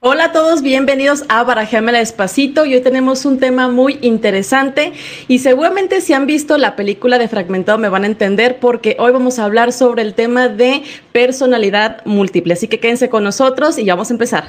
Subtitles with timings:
[0.00, 2.64] Hola a todos, bienvenidos a Barajéamela Despacito.
[2.64, 4.92] Y hoy tenemos un tema muy interesante
[5.26, 9.10] y seguramente si han visto la película de Fragmentado me van a entender porque hoy
[9.10, 10.82] vamos a hablar sobre el tema de
[11.12, 12.54] personalidad múltiple.
[12.54, 14.44] Así que quédense con nosotros y ya vamos a empezar.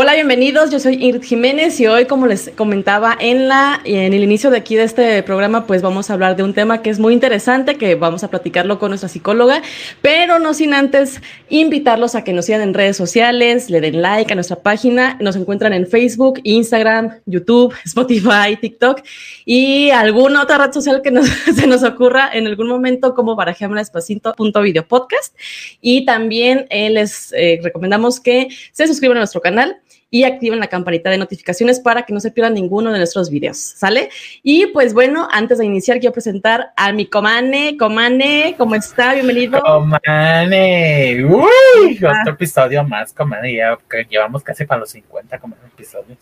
[0.00, 0.70] Hola, bienvenidos.
[0.70, 4.58] Yo soy Ingrid Jiménez y hoy, como les comentaba en la en el inicio de
[4.58, 7.74] aquí de este programa, pues vamos a hablar de un tema que es muy interesante,
[7.74, 9.60] que vamos a platicarlo con nuestra psicóloga,
[10.00, 14.32] pero no sin antes invitarlos a que nos sigan en redes sociales, le den like
[14.32, 19.02] a nuestra página, nos encuentran en Facebook, Instagram, YouTube, Spotify, TikTok
[19.44, 21.10] y alguna otra red social que
[21.56, 25.34] se nos ocurra en algún momento como barajémosla despacito.video podcast.
[25.80, 29.80] Y también eh, les eh, recomendamos que se suscriban a nuestro canal
[30.10, 33.58] y activen la campanita de notificaciones para que no se pierdan ninguno de nuestros videos,
[33.58, 34.10] ¿sale?
[34.42, 37.76] Y pues bueno, antes de iniciar quiero presentar a mi Comane.
[37.78, 39.14] Comane, ¿cómo está?
[39.14, 39.60] Bienvenido.
[39.60, 43.76] Comane, uy, otro episodio más, Comane, ya
[44.08, 46.18] llevamos casi para los 50 como episodios.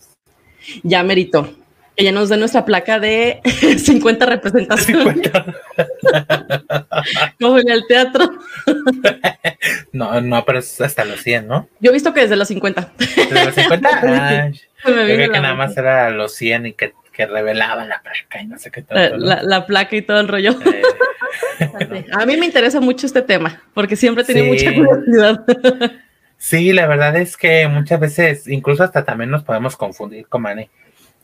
[0.83, 1.47] Ya merito
[1.97, 3.41] que ya nos dé nuestra placa de
[3.77, 5.15] 50 representaciones.
[5.15, 5.45] 50.
[7.41, 8.29] Como en el teatro.
[9.91, 11.67] no, no, pero es hasta los 100, ¿no?
[11.79, 12.91] Yo he visto que desde los 50.
[12.97, 13.89] ¿Desde los 50?
[14.83, 18.41] Ah, yo creo que nada más era los 100 y que, que revelaban la placa
[18.41, 19.19] y no sé qué tal.
[19.19, 20.51] La, la, placa y todo el rollo.
[20.61, 25.43] Eh, A mí me interesa mucho este tema, porque siempre he tenido mucha curiosidad.
[26.37, 30.69] Sí, la verdad es que muchas veces, incluso hasta también nos podemos confundir con Mane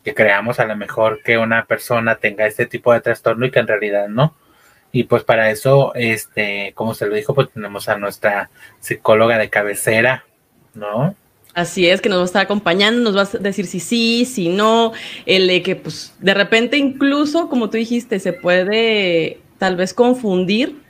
[0.04, 3.60] que creamos a lo mejor que una persona tenga este tipo de trastorno y que
[3.60, 4.36] en realidad no.
[4.92, 9.50] Y pues para eso, este, como se lo dijo, pues tenemos a nuestra psicóloga de
[9.50, 10.26] cabecera,
[10.76, 11.16] ¿no?
[11.56, 14.50] Así es, que nos va a estar acompañando, nos va a decir si sí, si
[14.50, 14.92] no,
[15.26, 20.84] el de que pues de repente incluso, como tú dijiste, se puede tal vez confundir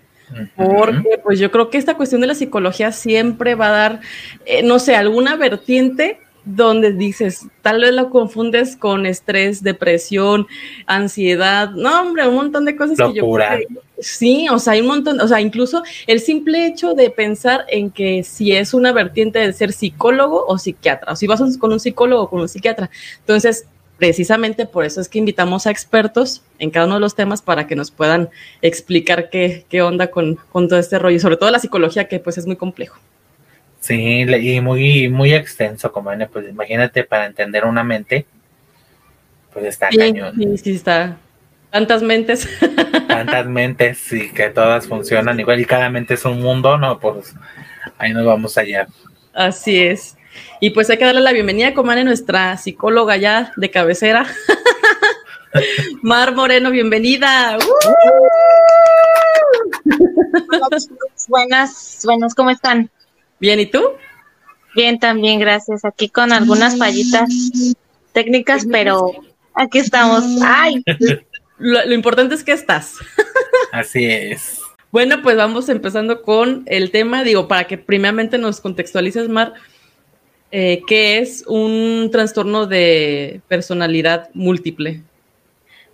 [0.55, 4.01] porque pues yo creo que esta cuestión de la psicología siempre va a dar,
[4.45, 10.47] eh, no sé, alguna vertiente donde dices, tal vez lo confundes con estrés, depresión,
[10.85, 13.25] ansiedad, no, hombre, un montón de cosas que yo
[13.99, 17.89] sí, o sea, hay un montón, o sea, incluso el simple hecho de pensar en
[17.89, 21.79] que si es una vertiente de ser psicólogo o psiquiatra, o si vas con un
[21.79, 22.89] psicólogo o con un psiquiatra.
[23.19, 23.65] Entonces,
[23.97, 27.67] precisamente por eso es que invitamos a expertos en cada uno de los temas para
[27.67, 28.29] que nos puedan
[28.61, 32.19] explicar qué, qué onda con, con todo este rollo, y sobre todo la psicología, que
[32.19, 32.97] pues es muy complejo.
[33.83, 38.25] Sí, y muy, muy extenso, como pues imagínate para entender una mente,
[39.51, 40.33] pues está cañón.
[40.37, 41.17] Sí, sí, está.
[41.69, 42.47] Tantas mentes.
[43.09, 46.97] Tantas mentes y que todas funcionan igual y cada mente es un mundo, ¿no?
[46.97, 47.35] Pues
[47.97, 48.87] ahí nos vamos allá.
[49.33, 50.15] Así es.
[50.61, 54.25] Y pues hay que darle la bienvenida a Comane, nuestra psicóloga ya de cabecera.
[56.01, 57.57] Mar Moreno, bienvenida.
[61.27, 62.89] buenas, buenas, ¿cómo están?
[63.43, 63.83] Bien, ¿y tú?
[64.73, 65.83] Bien, también, gracias.
[65.83, 67.29] Aquí con algunas fallitas
[68.13, 69.11] técnicas, pero
[69.53, 70.23] aquí estamos.
[70.41, 70.81] Ay.
[71.57, 72.99] Lo, importante es que estás.
[73.73, 74.61] Así es.
[74.93, 79.55] Bueno, pues vamos empezando con el tema, digo, para que primeramente nos contextualices, Mar,
[80.51, 85.01] eh, ¿qué es un trastorno de personalidad múltiple?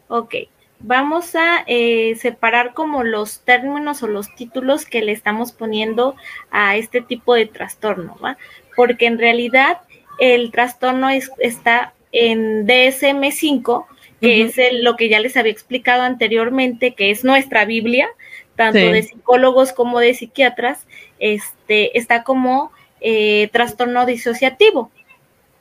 [0.07, 0.35] Ok,
[0.79, 6.15] vamos a eh, separar como los términos o los títulos que le estamos poniendo
[6.51, 8.37] a este tipo de trastorno, ¿va?
[8.75, 9.81] Porque en realidad
[10.19, 13.85] el trastorno está en DSM5,
[14.21, 18.09] que es lo que ya les había explicado anteriormente, que es nuestra Biblia,
[18.55, 20.85] tanto de psicólogos como de psiquiatras,
[21.19, 24.91] este, está como eh, trastorno disociativo.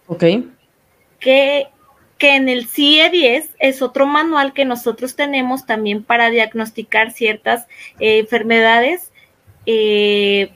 [0.09, 0.25] Ok.
[1.21, 1.69] Que
[2.19, 7.67] que en el CIE-10 es otro manual que nosotros tenemos también para diagnosticar ciertas
[8.01, 9.13] eh, enfermedades.
[9.67, 10.51] Eh,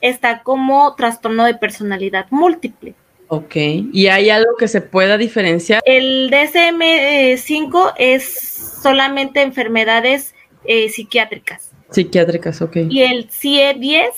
[0.00, 2.94] está como trastorno de personalidad múltiple.
[3.28, 3.56] Ok,
[3.92, 5.80] ¿y hay algo que se pueda diferenciar?
[5.86, 11.70] El DSM-5 es solamente enfermedades eh, psiquiátricas.
[11.90, 12.76] Psiquiátricas, ok.
[12.90, 14.10] Y el CIE-10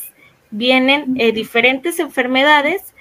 [0.51, 2.95] vienen diferentes enfermedades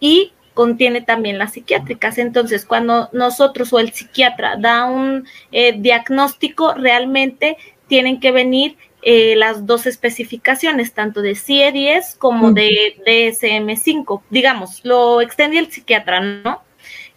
[0.00, 2.16] y contiene también las psiquiátricas.
[2.16, 7.58] Entonces, cuando nosotros o el psiquiatra da un eh, diagnóstico, realmente
[7.88, 14.22] tienen que venir eh, las dos especificaciones, tanto de CIE-10 como de DSM-5.
[14.30, 16.62] Digamos, lo extiende el psiquiatra, ¿no?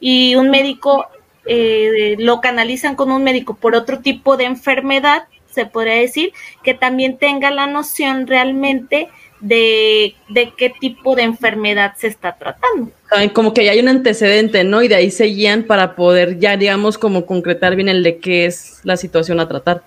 [0.01, 1.07] Y un médico
[1.45, 6.73] eh, lo canalizan con un médico por otro tipo de enfermedad, se podría decir, que
[6.73, 9.07] también tenga la noción realmente
[9.39, 12.91] de, de qué tipo de enfermedad se está tratando
[13.33, 14.81] como que hay un antecedente, ¿no?
[14.83, 18.45] Y de ahí se guían para poder ya, digamos, como concretar bien el de qué
[18.45, 19.83] es la situación a tratar.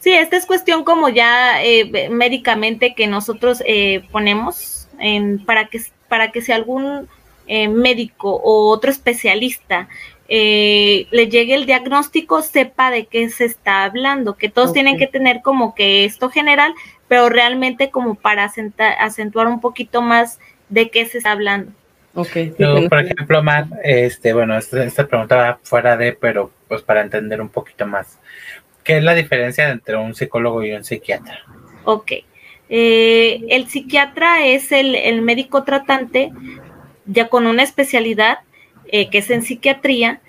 [0.00, 5.80] Sí, esta es cuestión como ya eh, médicamente que nosotros eh, ponemos en, para, que,
[6.08, 7.08] para que si algún
[7.46, 9.88] eh, médico o otro especialista
[10.28, 15.42] le llegue el diagnóstico, sepa de qué se está hablando, que todos tienen que tener
[15.42, 16.72] como que esto general,
[17.12, 18.50] pero realmente como para
[18.98, 21.70] acentuar un poquito más de qué se está hablando.
[22.14, 22.54] Okay.
[22.88, 27.42] por ejemplo, Mar, este, bueno, esta, esta, pregunta va fuera de, pero pues para entender
[27.42, 28.18] un poquito más.
[28.82, 31.40] ¿Qué es la diferencia entre un psicólogo y un psiquiatra?
[31.84, 32.12] Ok.
[32.70, 36.32] Eh, el psiquiatra es el, médico tratante
[37.04, 38.38] ya con una especialidad
[38.86, 40.22] eh, que es en psiquiatría,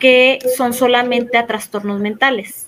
[0.00, 2.65] que son solamente a trastornos mentales.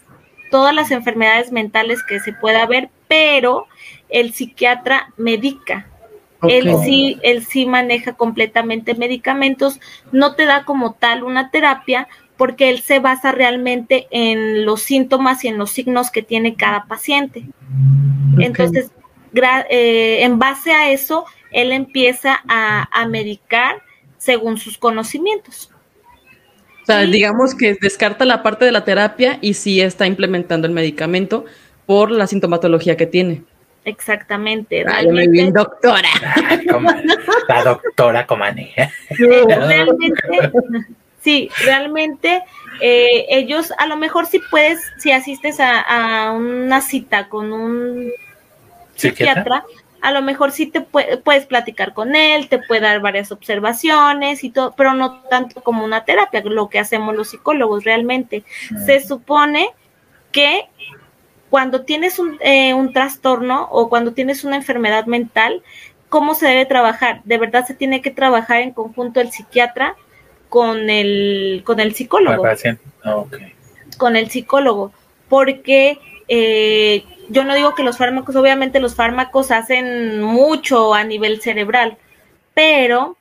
[0.50, 3.66] Todas las enfermedades mentales que se pueda ver, pero
[4.08, 5.86] el psiquiatra medica.
[6.42, 9.80] Él sí, él sí maneja completamente medicamentos,
[10.12, 12.06] no te da como tal una terapia,
[12.36, 16.84] porque él se basa realmente en los síntomas y en los signos que tiene cada
[16.84, 17.44] paciente.
[18.38, 18.92] Entonces,
[19.34, 23.82] eh, en base a eso, él empieza a, medicar
[24.16, 25.72] según sus conocimientos.
[26.88, 30.72] O sea, digamos que descarta la parte de la terapia y sí está implementando el
[30.72, 31.44] medicamento
[31.84, 33.42] por la sintomatología que tiene.
[33.84, 34.86] Exactamente.
[34.90, 36.08] Ay, me bien doctora.
[37.46, 38.72] la doctora Comani.
[39.10, 40.22] Realmente,
[41.20, 42.42] Sí, realmente
[42.80, 48.12] eh, ellos, a lo mejor si puedes, si asistes a, una cita con un
[48.94, 49.62] psiquiatra,
[50.00, 54.50] a lo mejor sí te puedes platicar con él, te puede dar varias observaciones y
[54.50, 58.44] todo, pero no tanto como una terapia, lo que hacemos los psicólogos realmente.
[58.70, 58.86] Mm.
[58.86, 59.68] Se supone
[60.32, 60.64] que
[61.50, 65.62] cuando tienes un, eh, un trastorno o cuando tienes una enfermedad mental,
[66.08, 67.22] ¿cómo se debe trabajar?
[67.24, 69.96] De verdad se tiene que trabajar en conjunto el psiquiatra,
[70.48, 72.42] con el, con el psicólogo.
[73.96, 74.92] Con el psicólogo,
[75.28, 75.98] porque
[76.28, 81.96] eh, yo no digo que los fármacos, obviamente los fármacos hacen mucho a nivel cerebral,
[82.54, 83.16] pero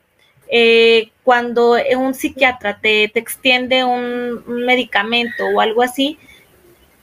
[0.49, 6.17] eh, cuando un psiquiatra te, te extiende un, medicamento o algo así,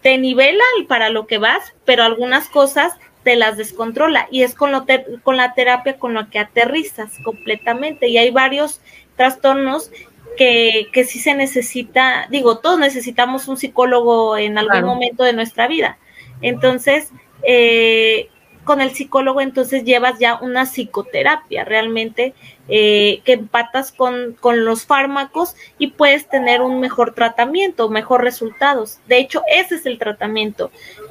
[0.03, 2.93] te nivela para lo que vas, pero algunas cosas
[3.23, 4.85] te las descontrola y es con, lo
[5.23, 8.81] con la terapia con la que aterrizas completamente y hay varios
[9.17, 9.91] trastornos
[10.37, 15.69] que, que sí se necesita, digo, todos necesitamos un psicólogo en algún momento de nuestra
[15.69, 15.99] vida.
[16.41, 17.11] Entonces,
[17.43, 18.29] eh,
[18.65, 22.35] con el psicólogo entonces llevas ya una psicoterapia realmente
[22.69, 28.99] eh, que empatas con, con, los fármacos y puedes tener un mejor tratamiento, mejor resultados.
[29.07, 30.71] De hecho, ese es el tratamiento.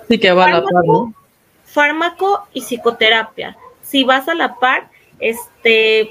[0.10, 1.24] Sí, que va fármaco, a la par,
[1.66, 3.56] Fármaco y psicoterapia.
[3.84, 4.88] Si vas a la par,
[5.20, 6.10] este,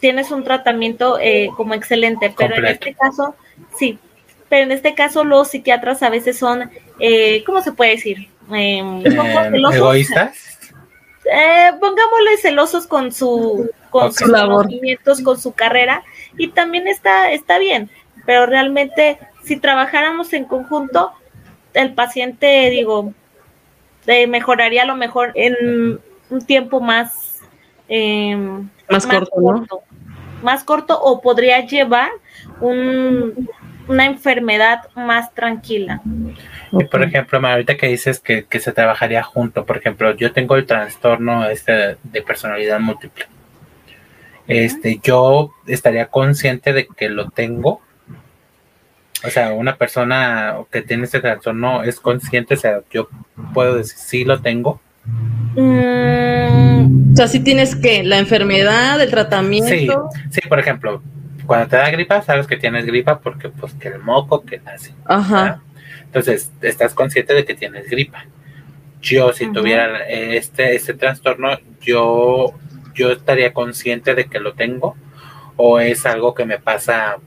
[0.00, 3.34] tienes un tratamiento eh, como excelente, pero en este caso,
[3.76, 3.98] sí,
[4.48, 8.28] pero en este caso los psiquiatras a veces son, eh, ¿cómo se puede decir?
[8.50, 10.58] Em, eh, ¿Egoístas?
[11.78, 16.02] pongámosle celosos con su con sus conocimientos, con su carrera,
[16.36, 17.90] y también está, está bien,
[18.26, 21.12] pero realmente si trabajáramos en conjunto,
[21.74, 23.12] el paciente, digo,
[24.28, 27.40] mejoraría a lo mejor en un tiempo más,
[27.88, 29.82] em, más, corto,
[30.42, 32.10] más corto o podría llevar
[32.60, 33.48] un,
[33.86, 36.00] una enfermedad más tranquila.
[36.70, 41.48] Por ejemplo, ahorita que dices que, se trabajaría junto, por ejemplo, yo tengo el trastorno
[41.48, 43.26] este de personalidad múltiple.
[44.46, 47.80] Este, yo estaría consciente de que lo tengo.
[49.24, 53.08] O sea, una persona que tiene este trastorno es consciente, o sea, yo
[53.52, 54.80] puedo decir sí lo tengo.
[55.56, 60.10] Mm, o sea, si tienes que la enfermedad, el tratamiento.
[60.14, 61.02] Sí, sí, por ejemplo,
[61.46, 64.94] cuando te da gripa, sabes que tienes gripa porque pues que el moco, que así.
[65.06, 65.62] Ajá.
[66.08, 68.24] Entonces, estás consciente de que tienes gripa.
[69.00, 71.50] Yo, si tuviera este, este trastorno,
[71.80, 72.54] yo,
[72.94, 74.96] yo estaría consciente de que lo tengo
[75.56, 77.18] o es algo que me pasa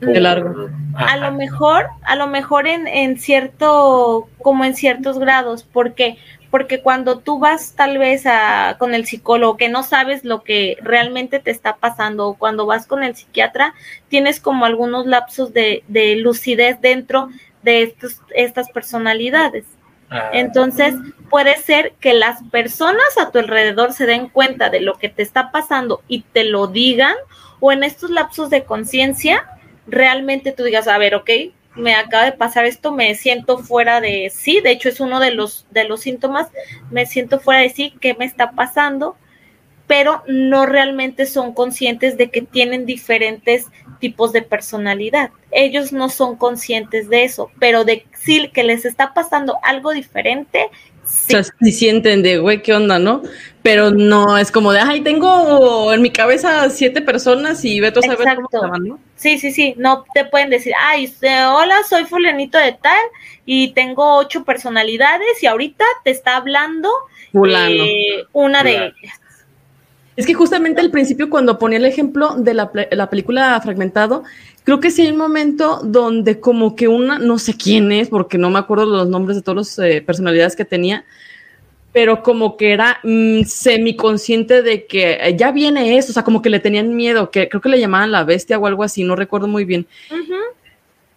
[0.00, 0.68] de largo.
[0.94, 6.18] A lo mejor, a lo mejor en, en cierto, como en ciertos grados, porque
[6.52, 10.76] porque cuando tú vas tal vez a, con el psicólogo que no sabes lo que
[10.82, 13.72] realmente te está pasando o cuando vas con el psiquiatra
[14.08, 17.30] tienes como algunos lapsos de, de lucidez dentro
[17.62, 19.64] de estos, estas personalidades.
[20.10, 20.30] Ah.
[20.32, 20.94] Entonces,
[21.30, 25.22] puede ser que las personas a tu alrededor se den cuenta de lo que te
[25.22, 27.14] está pasando y te lo digan,
[27.60, 29.48] o en estos lapsos de conciencia,
[29.86, 31.30] realmente tú digas, a ver, ok,
[31.74, 35.30] me acaba de pasar esto, me siento fuera de sí, de hecho es uno de
[35.30, 36.48] los, de los síntomas,
[36.90, 39.16] me siento fuera de sí, ¿qué me está pasando?
[39.92, 43.66] pero no realmente son conscientes de que tienen diferentes
[44.02, 45.30] tipos de personalidad.
[45.52, 50.68] Ellos no son conscientes de eso, pero de sí que les está pasando algo diferente,
[51.04, 51.34] Sí.
[51.34, 53.22] O sea, sí sienten de, güey, ¿qué onda, no?
[53.62, 58.02] Pero no, es como de, ay, tengo en mi cabeza siete personas y vete a
[58.02, 59.00] saber cómo se ¿no?
[59.16, 61.12] Sí, sí, sí, no te pueden decir, ay,
[61.48, 63.02] hola, soy fulanito de tal
[63.44, 66.88] y tengo ocho personalidades y ahorita te está hablando
[67.34, 69.20] eh, una de ellas.
[70.16, 74.24] Es que justamente al principio cuando ponía el ejemplo de la, la película Fragmentado,
[74.64, 78.38] creo que sí hay un momento donde como que una, no sé quién es, porque
[78.38, 81.04] no me acuerdo los nombres de todas las eh, personalidades que tenía,
[81.92, 86.42] pero como que era mm, semiconsciente de que eh, ya viene eso, o sea, como
[86.42, 89.16] que le tenían miedo, que creo que le llamaban la bestia o algo así, no
[89.16, 89.86] recuerdo muy bien.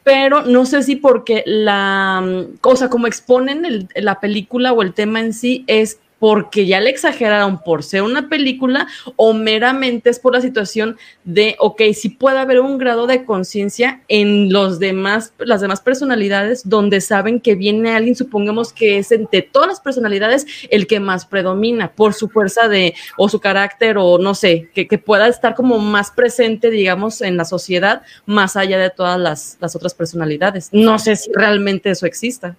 [0.04, 4.94] Pero no sé si porque la, mm, o sea, como exponen la película o el
[4.94, 10.20] tema en sí, es porque ya le exageraron por ser una película o meramente es
[10.20, 15.34] por la situación de, ok, si puede haber un grado de conciencia en los demás,
[15.40, 20.46] las demás personalidades donde saben que viene alguien, supongamos que es entre todas las personalidades
[20.70, 24.96] el que más predomina por su fuerza de, o su carácter o no sé, que,
[24.96, 29.76] pueda estar como más presente, digamos, en la sociedad más allá de todas las, las
[29.76, 30.70] otras personalidades.
[30.72, 32.56] No sé si realmente eso exista.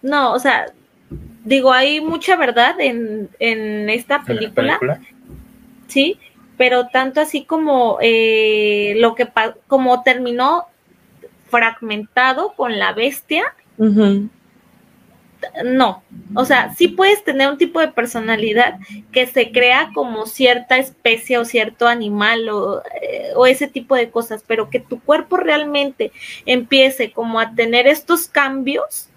[0.00, 0.66] No, o sea,
[1.44, 4.78] digo, hay mucha verdad en, en esta película,
[5.86, 6.18] sí,
[6.56, 9.28] pero tanto así como eh, lo que
[9.66, 10.66] como terminó
[11.50, 13.54] fragmentado con la bestia,
[15.64, 16.02] no,
[16.34, 18.78] o sea, sí puedes tener un tipo de personalidad
[19.12, 24.10] que se crea como cierta especie o cierto animal o, eh, o, ese tipo de
[24.10, 26.12] cosas, pero que tu cuerpo realmente
[26.44, 29.07] empiece como a tener estos cambios,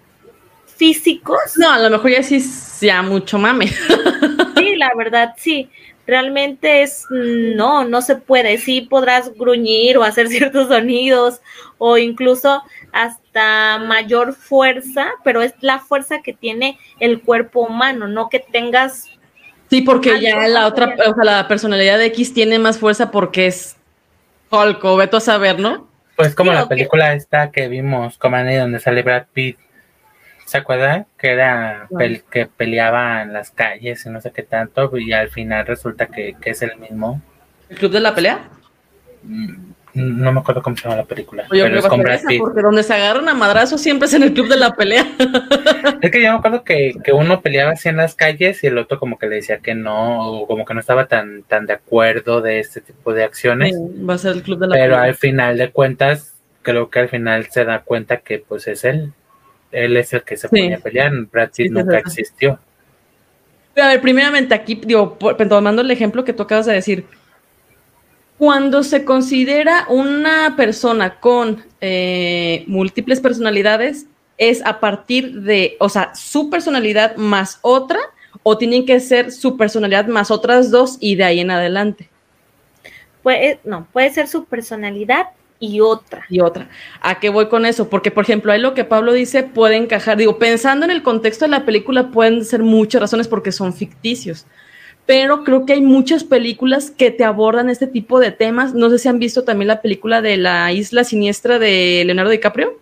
[0.82, 1.56] físicos.
[1.58, 2.42] No, a lo mejor ya sí
[2.80, 3.66] ya mucho mame.
[4.56, 5.70] Sí, la verdad, sí.
[6.06, 8.58] Realmente es no, no se puede.
[8.58, 11.40] Sí podrás gruñir o hacer ciertos sonidos
[11.78, 12.62] o incluso
[12.92, 19.08] hasta mayor fuerza, pero es la fuerza que tiene el cuerpo humano, no que tengas
[19.70, 23.46] Sí, porque ya la otra, o sea, la personalidad de X tiene más fuerza porque
[23.46, 23.76] es
[24.50, 25.88] Hulk, o veto a saber, ¿no?
[26.16, 29.56] Pues como la película esta que vimos, Comane, donde sale Brad Pitt,
[30.44, 31.06] ¿Se acuerda?
[31.18, 31.88] Que era
[32.30, 36.36] que peleaba en las calles y no sé qué tanto, y al final resulta que,
[36.42, 37.20] es el mismo.
[37.68, 38.40] ¿El club de la pelea?
[39.22, 42.38] Mm, no me acuerdo cómo se llama la película, pero es con Brad Pitt.
[42.38, 45.06] Porque donde se agarran a madrazo siempre es en el club de la pelea.
[46.00, 48.98] es que yo me acuerdo que, uno peleaba así en las calles y el otro
[48.98, 52.40] como que le decía que no, o como que no estaba tan, tan de acuerdo
[52.40, 53.74] de este tipo de acciones.
[53.76, 54.86] va a ser el club de la pelea.
[54.86, 58.84] Pero al final de cuentas, creo que al final se da cuenta que pues es
[58.84, 59.12] él
[59.72, 62.58] él es el que se ponía a pelear, Brad Pitt nunca existió.
[63.76, 67.06] a ver, primeramente aquí, digo, tomando el ejemplo que tú acabas de decir,
[68.38, 74.06] cuando se considera una persona con eh, múltiples personalidades,
[74.38, 78.00] es a partir de, o sea, su personalidad más otra,
[78.42, 82.08] o tienen que ser su personalidad más otras dos y de ahí en adelante.
[83.22, 85.26] Puede, no, puede ser su personalidad
[85.62, 86.26] y otra.
[86.28, 86.68] Y otra.
[87.00, 87.88] ¿A qué voy con eso?
[87.88, 90.16] Porque, por ejemplo, ahí lo que Pablo dice puede encajar.
[90.16, 94.44] Digo, pensando en el contexto de la película, pueden ser muchas razones porque son ficticios.
[95.06, 98.74] Pero creo que hay muchas películas que te abordan este tipo de temas.
[98.74, 102.76] No sé si han visto también la película de La Isla Siniestra de Leonardo DiCaprio.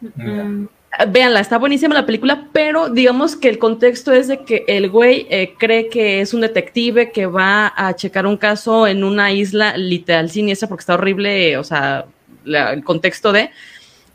[0.00, 0.66] Mm
[1.08, 5.26] véanla, está buenísima la película, pero digamos que el contexto es de que el güey
[5.30, 9.76] eh, cree que es un detective que va a checar un caso en una isla
[9.76, 12.06] literal siniestra porque está horrible, o sea,
[12.46, 13.50] el contexto de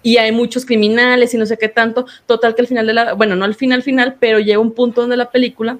[0.01, 2.05] y hay muchos criminales y no sé qué tanto.
[2.25, 5.01] Total que al final de la, bueno, no al final, final, pero llega un punto
[5.01, 5.77] donde la película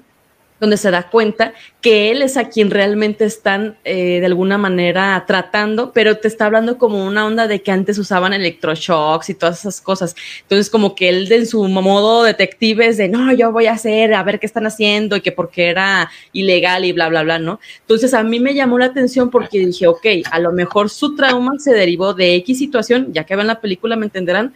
[0.60, 5.24] donde se da cuenta que él es a quien realmente están eh, de alguna manera
[5.26, 9.60] tratando, pero te está hablando como una onda de que antes usaban electroshocks y todas
[9.60, 10.14] esas cosas.
[10.42, 14.12] Entonces, como que él en su modo detective es de, no, yo voy a hacer,
[14.12, 17.58] a ver qué están haciendo y que porque era ilegal y bla, bla, bla, ¿no?
[17.80, 21.52] Entonces, a mí me llamó la atención porque dije, ok, a lo mejor su trauma
[21.58, 24.52] se derivó de X situación, ya que ven la película me entenderán,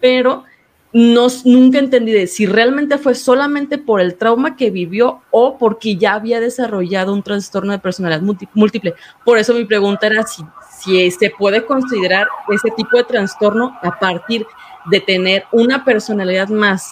[0.00, 0.44] pero
[0.92, 5.96] no, nunca entendí de si realmente fue solamente por el trauma que vivió o porque
[5.96, 8.22] ya había desarrollado un trastorno de personalidad
[8.54, 8.94] múltiple.
[9.24, 10.42] Por eso mi pregunta era si,
[10.80, 14.46] si se puede considerar ese tipo de trastorno a partir
[14.90, 16.90] de tener una personalidad más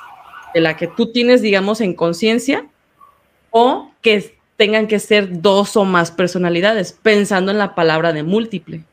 [0.53, 2.67] de la que tú tienes, digamos, en conciencia,
[3.51, 8.85] o que tengan que ser dos o más personalidades, pensando en la palabra de múltiple.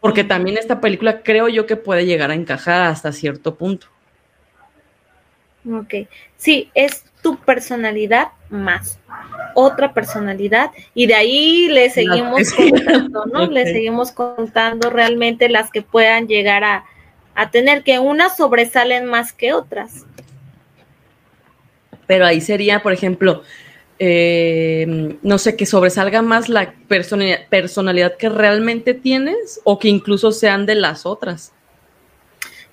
[0.00, 3.88] Porque también esta película creo yo que puede llegar a encajar hasta cierto punto.
[5.70, 8.98] Ok, sí, es tu personalidad más
[9.54, 13.46] otra personalidad y de ahí le seguimos contando, ¿no?
[13.46, 16.84] Le seguimos contando realmente las que puedan llegar a,
[17.34, 20.06] a tener, que unas sobresalen más que otras.
[22.06, 23.42] Pero ahí sería, por ejemplo,
[23.98, 30.66] eh, no sé, que sobresalga más la personalidad que realmente tienes o que incluso sean
[30.66, 31.52] de las otras.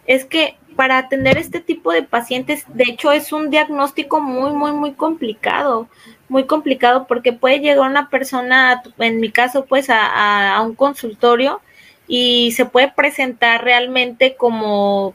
[0.05, 4.72] Es que para atender este tipo de pacientes, de hecho, es un diagnóstico muy, muy,
[4.72, 5.88] muy complicado,
[6.27, 11.62] muy complicado porque puede llegar una persona, en mi caso, pues a, un consultorio
[12.08, 15.13] y se puede presentar realmente como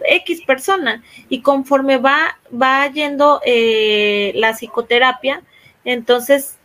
[0.00, 1.02] X persona.
[1.28, 5.42] Y conforme va, va yendo eh, la psicoterapia,
[5.84, 6.58] entonces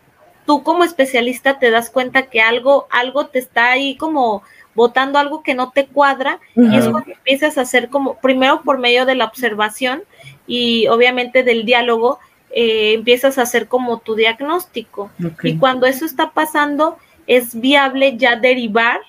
[0.46, 4.44] tú como especialista te das cuenta que algo, algo te está ahí como
[4.77, 8.77] votando algo que no te cuadra y es cuando empiezas a hacer como, primero por
[8.77, 10.03] medio de la observación
[10.46, 12.19] y obviamente del diálogo,
[12.51, 15.10] eh, empiezas a hacer como tu diagnóstico.
[15.41, 19.01] Y cuando eso está pasando, es viable ya derivar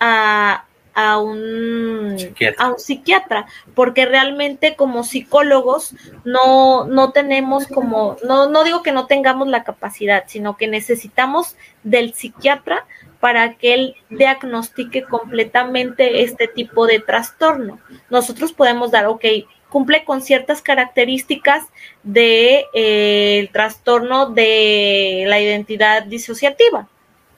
[0.00, 2.64] a, a un, psiquiatra.
[2.64, 5.94] a un psiquiatra, porque realmente como psicólogos
[6.24, 11.54] no, no tenemos como, no, no digo que no tengamos la capacidad, sino que necesitamos
[11.84, 12.86] del psiquiatra
[13.20, 17.78] para que él diagnostique completamente este tipo de trastorno.
[18.08, 19.24] Nosotros podemos dar, ok,
[19.68, 21.64] cumple con ciertas características
[22.02, 26.88] del de, eh, trastorno de la identidad disociativa,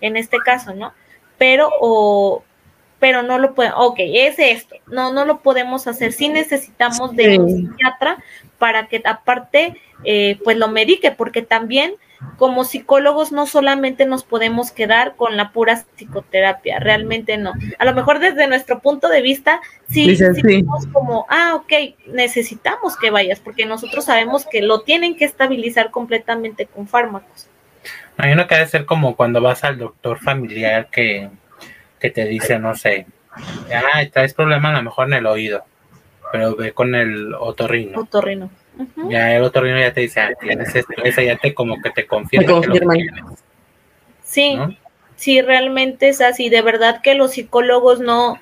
[0.01, 0.93] en este caso, ¿no?
[1.37, 2.45] Pero, o,
[3.01, 7.39] pero no lo podemos, ok, es esto, no, no lo podemos hacer, sí necesitamos de
[7.39, 8.23] un psiquiatra
[8.59, 11.97] para que aparte, eh, pues lo medique, porque también
[12.37, 17.53] como psicólogos no solamente nos podemos quedar con la pura psicoterapia, realmente no.
[17.79, 20.65] A lo mejor desde nuestro punto de vista, sí, sí.
[20.93, 21.73] como, ah, ok,
[22.09, 27.47] necesitamos que vayas, porque nosotros sabemos que lo tienen que estabilizar completamente con fármacos.
[28.17, 31.31] Hay uno que debe ser como cuando vas al doctor familiar que,
[32.01, 35.65] que te dice, no sé, ah, traes problema a lo mejor en el oído,
[36.33, 38.01] pero ve con el otorrino.
[38.01, 38.51] Otorrino
[39.09, 42.07] ya el otro ya te dice, ah, tienes esto, esa ya te como que te
[42.07, 42.63] confirma.
[44.25, 44.59] sí,
[45.17, 46.49] sí, realmente es así.
[46.49, 48.39] De verdad que los psicólogos no,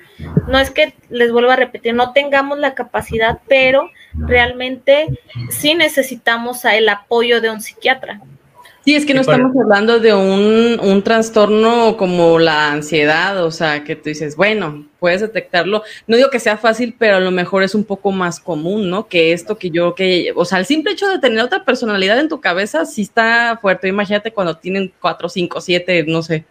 [0.47, 5.07] no es que les vuelvo a repetir, no tengamos la capacidad, pero realmente
[5.49, 8.21] sí necesitamos el apoyo de un psiquiatra.
[8.83, 13.83] Sí, es que no estamos hablando de un, un, trastorno como la ansiedad, o sea,
[13.83, 15.83] que tú dices, bueno, puedes detectarlo.
[16.07, 19.07] No digo que sea fácil, pero a lo mejor es un poco más común, ¿no?
[19.07, 22.27] Que esto que yo, que, o sea, el simple hecho de tener otra personalidad en
[22.27, 23.87] tu cabeza sí está fuerte.
[23.87, 26.43] Imagínate cuando tienen cuatro, cinco, siete, no sé.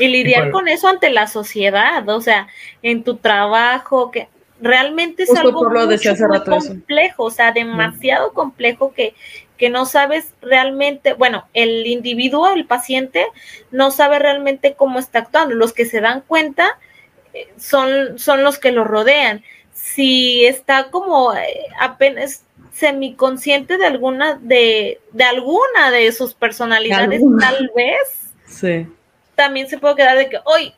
[0.00, 2.48] Y lidiar con eso ante la sociedad, o sea,
[2.82, 4.26] en tu trabajo, que
[4.60, 5.98] realmente es algo muy
[6.44, 9.14] complejo, o sea, demasiado complejo que,
[9.62, 13.24] que no sabes realmente, bueno, el individuo, el paciente,
[13.70, 15.54] no sabe realmente cómo está actuando.
[15.54, 16.80] Los que se dan cuenta
[17.32, 19.44] eh, son, son los que lo rodean.
[19.72, 21.46] Si está como eh,
[21.78, 28.88] apenas semiconsciente de alguna de, de alguna de sus personalidades, tal vez, sí.
[29.36, 30.74] también se puede quedar de que, hoy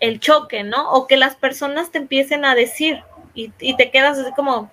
[0.00, 0.90] el choque, ¿no?
[0.90, 3.00] O que las personas te empiecen a decir
[3.36, 4.72] y, y te quedas así como,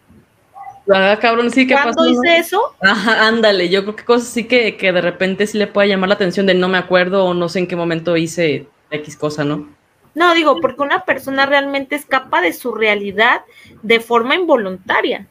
[0.94, 2.62] Ah, cabrón, sí, ¿qué ¿Cuándo hice eso?
[2.80, 6.10] Ajá, ándale, yo creo que cosas sí que, que de repente sí le puede llamar
[6.10, 9.44] la atención de no me acuerdo o no sé en qué momento hice X cosa,
[9.44, 9.68] ¿no?
[10.16, 13.42] No, digo, porque una persona realmente escapa de su realidad
[13.82, 15.28] de forma involuntaria.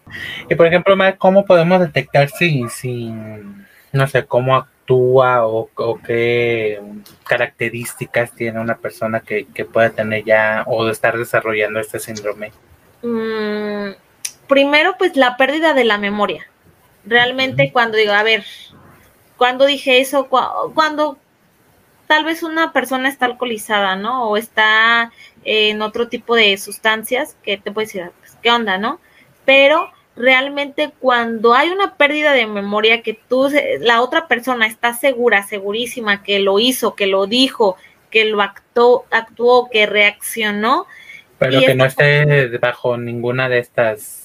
[0.48, 3.10] Y por ejemplo, ¿cómo podemos detectar si, si
[3.92, 5.70] no sé, cómo actúa o,
[6.06, 6.82] qué
[7.26, 12.52] características tiene una persona que, que pueda tener ya o estar desarrollando este síndrome?
[13.02, 13.92] Mm,
[14.46, 16.46] primero, pues la pérdida de la memoria.
[17.04, 18.44] Realmente cuando digo, a ver,
[19.37, 21.18] cuando dije eso, cuando
[22.07, 24.28] tal vez una persona está alcoholizada, ¿no?
[24.28, 25.12] O está
[25.44, 29.00] en otro tipo de sustancias que te puede decir, pues, ¿qué onda, no?
[29.44, 35.42] Pero realmente cuando hay una pérdida de memoria que tú, la otra persona está segura,
[35.42, 37.76] segurísima que lo hizo, que lo dijo,
[38.11, 40.87] que lo actuó, actuó que reaccionó.
[41.38, 44.23] Pero que no esté bajo ninguna de estas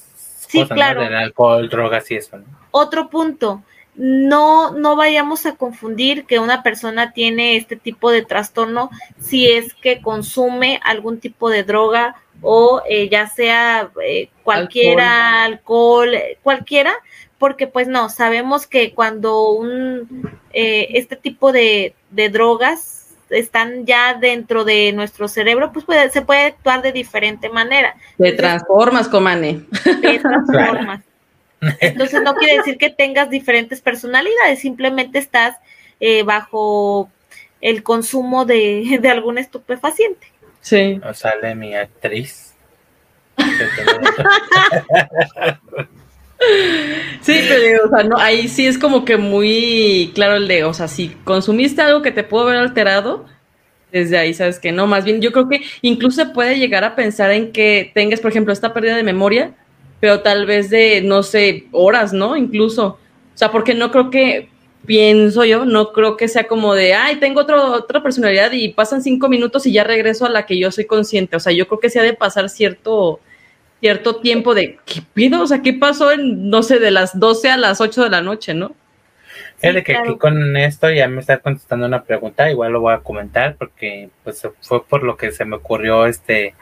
[0.49, 1.01] sí, claro.
[1.01, 2.39] Del alcohol, drogas y eso.
[2.71, 3.63] Otro punto,
[3.95, 9.73] no, no vayamos a confundir que una persona tiene este tipo de trastorno si es
[9.73, 16.11] que consume algún tipo de droga o eh, ya sea eh, cualquiera, alcohol.
[16.41, 16.93] cualquiera,
[17.37, 22.98] porque pues no, sabemos que cuando un, eh, este tipo de, de drogas
[23.29, 27.95] están ya dentro de nuestro cerebro, pues puede, se puede actuar de diferente manera.
[28.17, 29.65] Te transformas, Comane.
[30.01, 31.01] Te transformas.
[31.79, 35.57] Entonces no quiere decir que tengas diferentes personalidades, simplemente estás
[35.99, 37.09] eh, bajo
[37.61, 40.27] el consumo de, de algún estupefaciente.
[40.61, 41.01] Sí.
[41.03, 42.53] O sale mi actriz.
[47.21, 50.73] Sí, pero o sea, no, ahí sí es como que muy claro el de, o
[50.73, 53.25] sea, si consumiste algo que te pudo haber alterado,
[53.91, 57.31] desde ahí sabes que no, más bien yo creo que incluso puede llegar a pensar
[57.31, 59.53] en que tengas, por ejemplo, esta pérdida de memoria,
[59.99, 62.37] pero tal vez de, no sé, horas, ¿no?
[62.37, 62.97] Incluso, o
[63.37, 64.49] sea, porque no creo que,
[64.85, 69.03] pienso yo, no creo que sea como de, ay, tengo otro, otra personalidad y pasan
[69.03, 71.79] cinco minutos y ya regreso a la que yo soy consciente, o sea, yo creo
[71.79, 73.19] que se ha de pasar cierto
[73.79, 75.41] cierto tiempo de, ¿qué pido?
[75.41, 78.21] O sea, ¿qué pasó en, no sé, de las 12 a las 8 de la
[78.21, 78.75] noche, no?
[79.61, 82.93] Es de que aquí con esto ya me está contestando una pregunta, igual lo voy
[82.93, 86.53] a comentar porque pues fue por lo que se me ocurrió este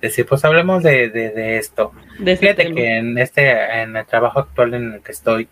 [0.00, 1.92] decir, pues hablemos de, de, esto.
[2.18, 5.48] De Fíjate que en este, en el trabajo actual en el que estoy,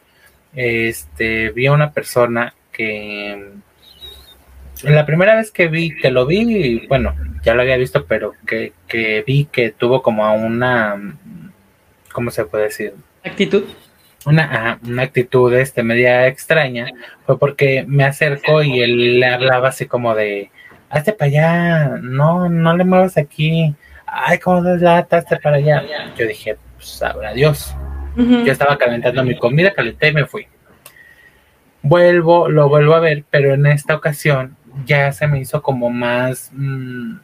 [0.55, 3.51] este, vi a una persona que
[4.83, 7.15] la primera vez que vi, que lo vi, bueno,
[7.45, 11.17] ya lo había visto, pero que, que vi que tuvo como una,
[12.13, 12.95] ¿cómo se puede decir?
[13.25, 13.65] Actitud
[14.27, 16.87] una, una actitud este, media extraña
[17.27, 20.51] fue porque me acercó y él le hablaba así como de,
[20.91, 23.75] hazte para allá, no, no le muevas aquí,
[24.07, 25.83] ay, cómo lata, hazte para allá.
[26.17, 27.75] Yo dije, pues sabrá Dios.
[28.17, 30.47] Yo estaba calentando mi comida, calenté y me fui.
[31.83, 36.51] Vuelvo, lo vuelvo a ver, pero en esta ocasión ya se me hizo como más,
[36.55, 37.17] mm,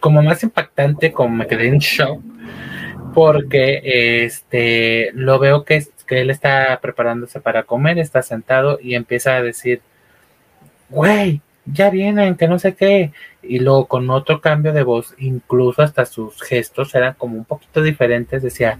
[0.00, 2.20] como más impactante, como me quedé en shock
[3.16, 9.36] porque este lo veo que, que él está preparándose para comer, está sentado y empieza
[9.36, 9.80] a decir,
[10.90, 13.12] güey, ya vienen, que no sé qué.
[13.42, 17.80] Y luego con otro cambio de voz, incluso hasta sus gestos eran como un poquito
[17.80, 18.78] diferentes, decía,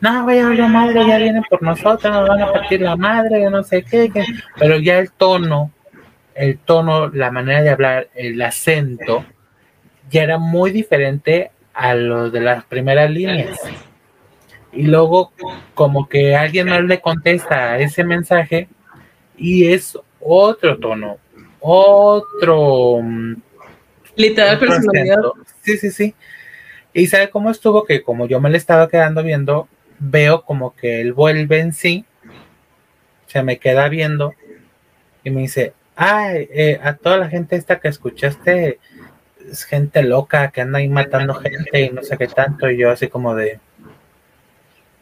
[0.00, 3.64] no, vaya la madre, ya vienen por nosotros, nos van a partir la madre, no
[3.64, 4.24] sé qué, qué.
[4.60, 5.72] Pero ya el tono,
[6.36, 9.24] el tono, la manera de hablar, el acento,
[10.12, 13.58] ya era muy diferente a los de las primeras líneas.
[14.72, 15.32] Y luego
[15.74, 18.68] como que alguien más le contesta a ese mensaje
[19.36, 21.18] y es otro tono,
[21.60, 23.00] otro...
[23.02, 23.34] Mm,
[24.14, 25.16] Literal personalidad.
[25.62, 26.14] Sí, sí, sí.
[26.92, 31.00] Y sabe cómo estuvo que como yo me le estaba quedando viendo, veo como que
[31.00, 32.04] él vuelve en sí,
[33.26, 34.34] se me queda viendo
[35.24, 38.78] y me dice, ay, eh, a toda la gente esta que escuchaste,
[39.52, 42.90] es gente loca que anda ahí matando gente y no sé qué tanto, y yo
[42.90, 43.60] así como de,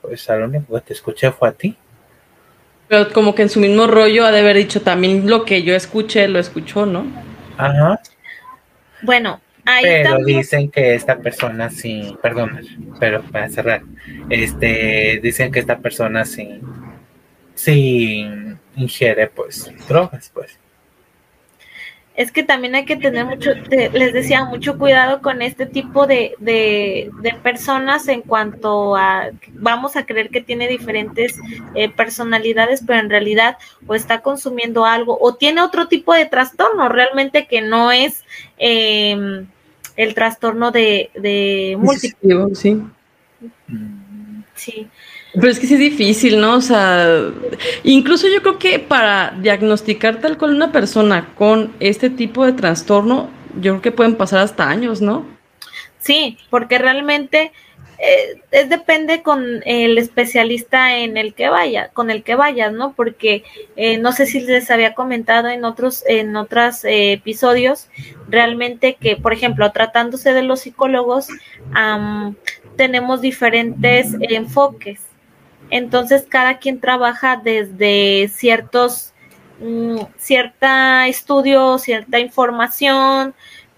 [0.02, 1.76] pues al único que te escuché fue a ti.
[2.88, 5.76] Pero como que en su mismo rollo ha de haber dicho también lo que yo
[5.76, 7.06] escuché, lo escuchó, ¿no?
[7.56, 8.00] Ajá.
[9.02, 12.60] Bueno, ahí Pero dicen que esta persona sí, perdón,
[12.98, 13.82] pero para cerrar,
[14.28, 16.60] este, dicen que esta persona sí,
[17.54, 18.26] sí
[18.74, 20.58] ingiere pues drogas, pues
[22.16, 26.34] es que también hay que tener mucho, les decía, mucho cuidado con este tipo de,
[26.38, 27.10] de,
[27.42, 31.38] personas en cuanto a, vamos a creer que tiene diferentes
[31.74, 36.88] eh, personalidades, pero en realidad o está consumiendo algo o tiene otro tipo de trastorno
[36.88, 38.24] realmente que no es
[38.58, 39.46] em,
[39.96, 42.54] el trastorno de, de múltiple.
[42.54, 42.82] Sí.
[44.54, 44.88] Sí.
[45.32, 46.56] Pero es que sí es difícil, ¿no?
[46.56, 47.30] O sea,
[47.84, 53.30] incluso yo creo que para diagnosticar tal cual una persona con este tipo de trastorno,
[53.54, 55.24] yo creo que pueden pasar hasta años, ¿no?
[55.98, 57.52] Sí, porque realmente
[57.98, 62.94] eh, es depende con el especialista en el que vaya, con el que vayas, ¿no?
[62.94, 63.44] Porque
[63.76, 67.88] eh, no sé si les había comentado en otros, en otros eh, episodios,
[68.28, 71.28] realmente que, por ejemplo, tratándose de los psicólogos,
[72.76, 75.09] tenemos diferentes enfoques
[75.70, 79.12] entonces, cada quien trabaja desde ciertos,
[79.60, 83.34] mm, cierta estudio, cierta información.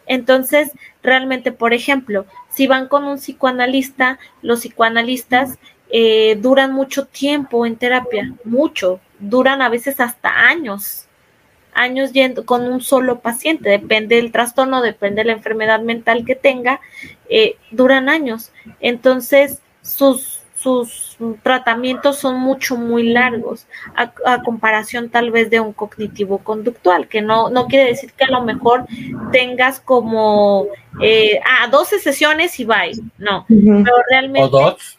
[0.06, 5.58] Entonces, realmente, por ejemplo, si van con un psicoanalista, los psicoanalistas
[5.90, 11.06] eh, duran mucho tiempo en terapia, mucho, duran a veces hasta años,
[11.74, 16.34] años yendo con un solo paciente, depende del trastorno, depende de la enfermedad mental que
[16.34, 16.80] tenga,
[17.28, 18.52] eh, duran años.
[18.80, 26.38] Entonces, sus sus tratamientos son mucho, muy largos, a, comparación tal vez de un cognitivo
[26.38, 28.86] conductual, que no, no quiere decir que a lo mejor
[29.32, 30.66] tengas como
[31.00, 34.42] eh, a 12 sesiones y bye, no, pero realmente...
[34.42, 34.98] O dos.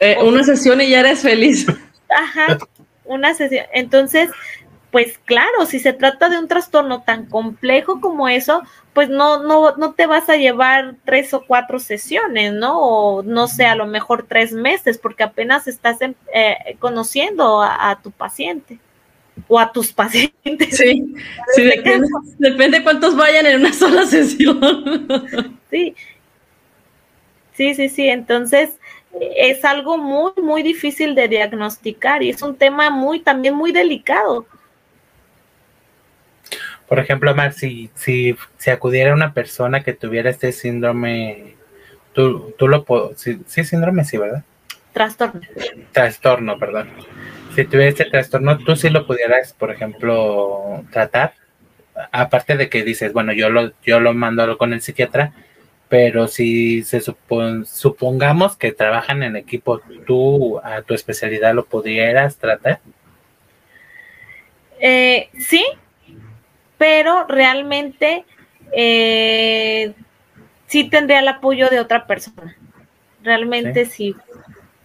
[0.00, 1.66] Eh, una sesión y ya eres feliz.
[2.10, 2.58] Ajá,
[3.04, 3.66] una sesión.
[3.72, 4.30] Entonces,
[4.92, 9.74] pues claro, si se trata de un trastorno tan complejo como eso, pues no, no,
[9.76, 12.78] no te vas a llevar tres o cuatro sesiones, ¿no?
[12.78, 18.10] O no sé, a lo mejor tres meses, porque apenas estás eh, conociendo a, tu
[18.10, 18.78] paciente
[19.48, 20.76] o a tus pacientes.
[20.76, 21.14] Sí,
[21.54, 22.06] sí depende,
[22.38, 24.60] depende cuántos vayan en una sola sesión.
[25.70, 25.96] Sí,
[27.54, 28.08] sí, sí, sí.
[28.08, 28.72] Entonces,
[29.20, 34.44] es algo muy, muy difícil de diagnosticar y es un tema muy, también muy delicado.
[36.92, 38.36] Por ejemplo, Mar, si, si,
[38.70, 41.54] acudiera una persona que tuviera este síndrome,
[42.12, 44.44] tú, tú lo puedo, sí, síndrome, sí, ¿verdad?
[44.92, 45.40] Trastorno.
[45.92, 46.90] Trastorno, perdón.
[47.54, 51.32] Si tuviera este trastorno, tú sí lo pudieras, por ejemplo, tratar.
[52.10, 55.32] Aparte de que dices, bueno, yo lo, yo lo mando con el psiquiatra,
[55.88, 62.80] pero si se supongamos que trabajan en equipo, tú a tu especialidad lo pudieras tratar.
[64.78, 65.64] Eh, sí,
[66.82, 68.24] pero realmente
[68.72, 69.92] eh,
[70.66, 72.56] sí tendría el apoyo de otra persona.
[73.22, 74.16] Realmente sí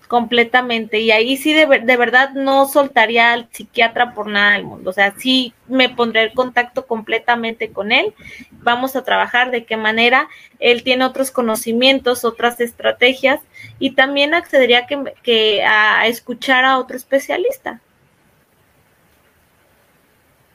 [0.08, 1.00] completamente.
[1.00, 4.92] Y ahí sí de, de, verdad no soltaría al psiquiatra por nada del mundo.
[4.92, 8.14] O sea, sí me pondré en contacto completamente con él.
[8.52, 10.28] Vamos a trabajar de qué manera.
[10.60, 13.40] Él tiene otros conocimientos, otras estrategias
[13.80, 17.82] y también accedería que, que a escuchar a otro especialista.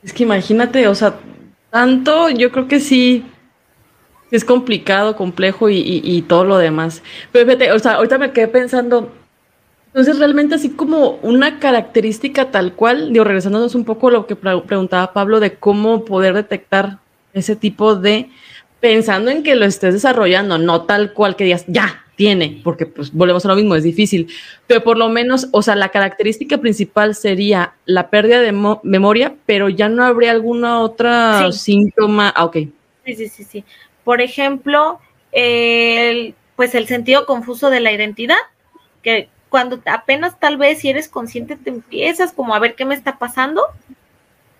[0.02, 1.14] Es que imagínate, o sea,
[1.70, 3.24] tanto, yo creo que sí,
[4.32, 7.02] es complicado, complejo y, todo lo demás.
[7.30, 9.12] Pero fíjate, o sea, ahorita me quedé pensando,
[9.88, 14.36] entonces, realmente así como una característica tal cual, digo, regresándonos un poco a lo que
[14.36, 16.98] preguntaba Pablo de cómo poder detectar
[17.34, 18.30] ese tipo de,
[18.80, 23.12] pensando en que lo estés desarrollando, no tal cual que digas, ya, tiene, porque pues
[23.12, 24.28] volvemos a lo mismo, es difícil,
[24.68, 28.52] pero por lo menos, o sea, la característica principal sería la pérdida de
[28.84, 32.58] memoria, pero ya no habría alguna otra síntoma, ah, ok.
[33.04, 33.64] Sí, sí, sí, sí.
[34.04, 35.00] Por ejemplo,
[35.32, 38.36] el, pues el sentido confuso de la identidad,
[39.02, 42.94] que cuando apenas tal vez si eres consciente te empiezas como a ver qué me
[42.94, 43.64] está pasando,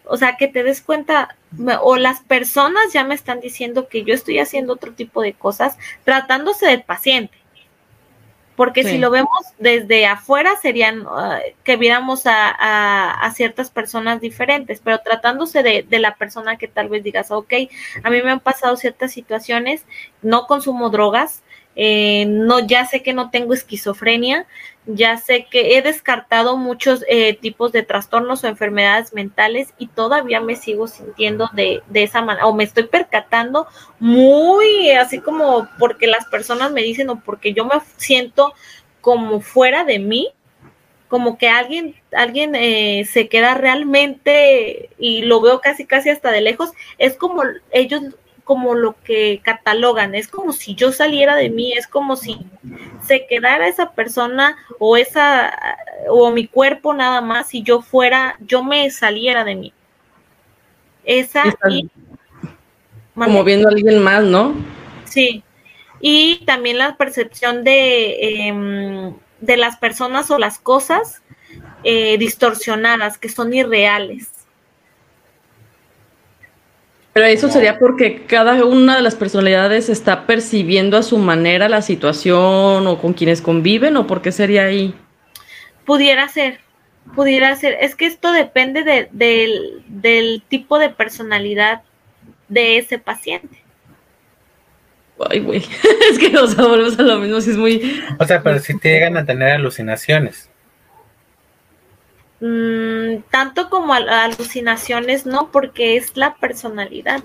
[0.06, 1.36] o sea, que te des cuenta,
[1.80, 5.78] o las personas ya me están diciendo que yo estoy haciendo otro tipo de cosas
[6.02, 7.41] tratándose del paciente.
[8.56, 14.98] Porque si lo vemos desde afuera serían uh, que viéramos a, ciertas personas diferentes, pero
[14.98, 17.52] tratándose de, de, la persona que tal vez digas, ok,
[18.02, 19.84] a mí me han pasado ciertas situaciones,
[20.20, 21.42] no consumo drogas,
[21.74, 24.46] eh, no, ya sé que no tengo esquizofrenia,
[24.86, 30.40] ya sé que he descartado muchos eh, tipos de trastornos o enfermedades mentales y todavía
[30.40, 33.66] me sigo sintiendo de, de esa manera, o me estoy percatando
[34.00, 38.54] muy así como porque las personas me dicen o porque yo me siento
[39.00, 40.28] como fuera de mí,
[41.08, 46.40] como que alguien, alguien eh, se queda realmente y lo veo casi casi hasta de
[46.40, 48.02] lejos, es como ellos
[48.44, 52.38] como lo que catalogan, es como si yo saliera de mí, es como si
[53.06, 55.52] se quedara esa persona o esa
[56.08, 59.72] o mi cuerpo nada más y yo fuera, yo me saliera de mí.
[61.04, 61.88] Esa y,
[63.14, 64.54] como viendo a alguien más, ¿no?
[65.04, 65.42] Sí.
[66.00, 71.22] Y también la percepción de, em, de las personas o las cosas
[71.84, 74.30] eh, distorsionadas, que son irreales.
[77.12, 81.82] Pero eso sería porque cada una de las personalidades está percibiendo a su manera la
[81.82, 84.94] situación o con quienes conviven o por qué sería ahí.
[85.84, 86.60] Pudiera ser,
[87.14, 87.76] pudiera ser.
[87.80, 91.82] Es que esto depende del, tipo de personalidad
[92.48, 93.58] de ese paciente.
[95.30, 95.58] Ay, güey,
[96.10, 98.02] es que nos volvemos a lo mismo, si es muy...
[98.18, 100.50] O sea, pero si te llegan a tener alucinaciones.
[102.44, 107.22] Mm, tanto como alucinaciones, no, porque es la personalidad.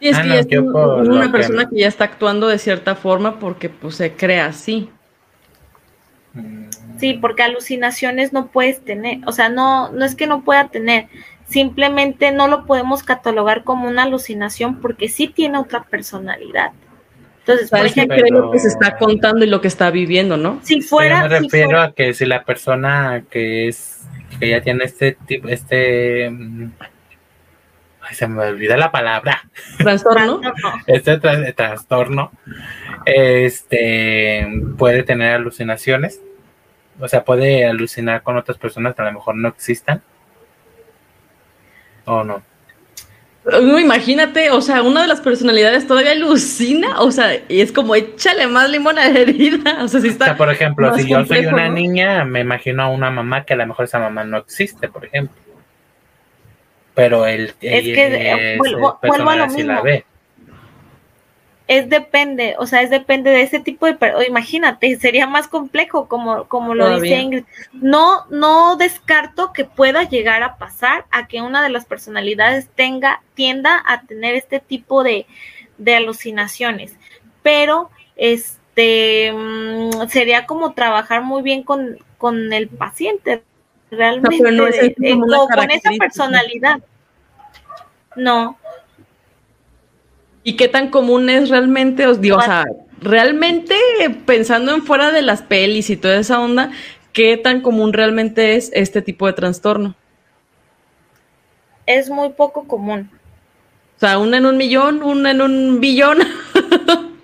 [0.00, 1.80] Y es ah, que es una persona que...
[1.80, 4.88] ya está actuando de cierta forma porque pues se crea así.
[6.32, 6.70] Mm.
[6.98, 11.08] Sí, porque alucinaciones no puedes tener, o sea, no, no es que no pueda tener,
[11.46, 16.72] simplemente no lo podemos catalogar como una alucinación porque sí tiene otra personalidad.
[17.46, 20.58] Entonces, por ejemplo, lo que se está contando y lo que está viviendo, ¿no?
[20.64, 21.22] Si fuera.
[21.22, 24.00] me refiero a que si la persona que es,
[24.40, 26.28] que ya tiene este tipo, este.
[26.28, 26.72] Mm,
[28.00, 29.48] ay, se me olvida la palabra.
[29.78, 30.40] Trastorno.
[30.88, 31.18] este
[31.52, 32.32] trastorno.
[33.04, 36.20] Este puede tener alucinaciones.
[36.98, 40.02] O sea, puede alucinar con otras personas que a lo mejor no existan.
[42.06, 42.42] ¿O no?
[43.46, 47.94] No, imagínate, o sea, una de las personalidades todavía alucina, o sea, y es como
[47.94, 49.78] échale más limón a la herida.
[49.84, 50.24] O sea, si está.
[50.24, 53.54] O sea, por ejemplo, si yo soy una niña, me imagino a una mamá que
[53.54, 55.36] a lo mejor esa mamá no existe, por ejemplo.
[56.94, 59.82] pero el, es que vuelvo, a lo mismo.
[61.68, 63.98] Es depende, o sea, es depende de ese tipo de,
[64.28, 67.44] imagínate, sería más complejo como, como lo dice Ingrid.
[67.72, 73.20] No, no descarto que pueda llegar a pasar a que una de las personalidades tenga,
[73.34, 75.26] tienda a tener este tipo de,
[75.78, 76.94] de alucinaciones,
[77.42, 83.42] pero este mm, sería como trabajar muy bien con, con el paciente,
[83.90, 86.80] realmente, con esa personalidad.
[88.14, 88.56] No.
[90.46, 92.06] ¿Y qué tan común es realmente?
[92.06, 92.66] Os digo, o sea,
[93.00, 93.74] realmente
[94.26, 96.70] pensando en fuera de las pelis y toda esa onda,
[97.12, 99.96] ¿qué tan común realmente es este tipo de trastorno?
[101.84, 103.10] Es muy poco común.
[103.96, 106.18] O sea, una en un millón, una en un billón.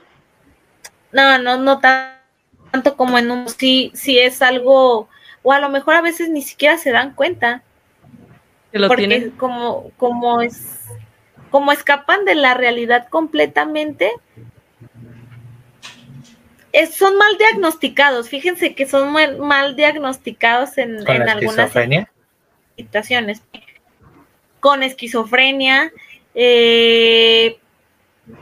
[1.12, 5.08] no, no, no tanto como en un sí, sí es algo,
[5.44, 7.62] o a lo mejor a veces ni siquiera se dan cuenta.
[8.72, 10.80] Que lo porque como, como es,
[11.52, 14.10] como escapan de la realidad completamente,
[16.72, 18.30] es, son mal diagnosticados.
[18.30, 21.70] Fíjense que son mal, diagnosticados en, en algunas
[22.76, 23.42] situaciones.
[24.58, 25.92] Con esquizofrenia,
[26.34, 27.58] eh,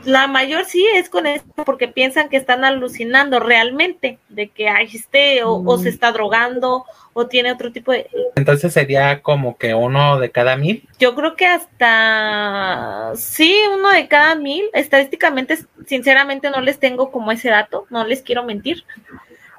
[0.05, 5.43] la mayor sí es con esto porque piensan que están alucinando realmente de que existe
[5.43, 5.93] o, o, se mm.
[5.93, 8.09] está drogando o tiene otro tipo de...
[8.35, 10.87] Entonces sería como que uno de cada mil.
[10.99, 13.11] Yo creo que hasta...
[13.15, 14.65] Sí, uno de cada mil.
[14.73, 18.85] Estadísticamente, sinceramente no les tengo como ese dato, no les quiero mentir.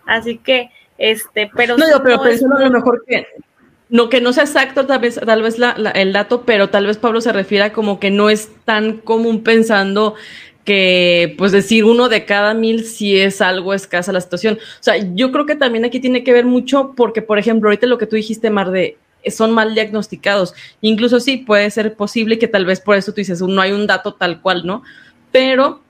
[0.06, 1.76] Así que, este, pero...
[1.76, 3.26] No, pero pensando a lo mejor que
[3.92, 5.58] no, que no sea exacto tal vez, tal vez
[5.94, 10.14] el dato, pero tal vez Pablo se refiera como que no es tan común pensando
[10.64, 14.54] que, pues decir uno de cada mil si es algo escasa la situación.
[14.58, 17.86] O sea, yo creo que también aquí tiene que ver mucho porque, por ejemplo, ahorita
[17.86, 18.96] lo que tú dijiste, Mar, de
[19.30, 20.54] son mal diagnosticados.
[20.80, 23.86] Incluso sí, puede ser posible que tal vez por eso tú dices, no hay un
[23.86, 24.82] dato tal cual, ¿no?
[25.30, 25.82] Pero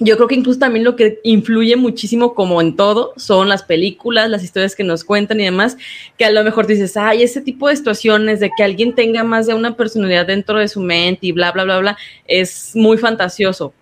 [0.00, 4.30] yo creo que incluso también lo que influye muchísimo, como en todo, son las películas,
[4.30, 5.76] las historias que nos cuentan y demás,
[6.16, 9.46] que a lo mejor dices, ay, ese tipo de situaciones de que alguien tenga más
[9.46, 13.72] de una personalidad dentro de su mente y bla, bla, bla, bla, es muy fantasioso.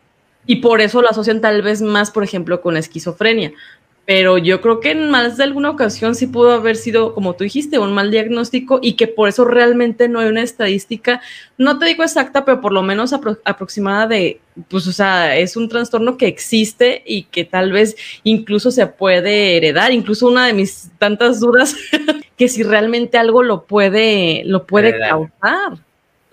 [0.46, 3.52] Y por eso lo asocian tal vez más, por ejemplo, con esquizofrenia
[4.06, 7.42] pero yo creo que en más de alguna ocasión sí pudo haber sido, como tú
[7.42, 11.20] dijiste, un mal diagnóstico y que por eso realmente no hay una estadística,
[11.58, 15.68] no te digo exacta, pero por lo menos aproximada de, pues, o sea, es un
[15.68, 19.90] trastorno que existe y que tal vez incluso se puede heredar.
[19.90, 21.74] Incluso una de mis tantas dudas,
[22.36, 25.78] que si realmente algo lo puede, lo puede causar.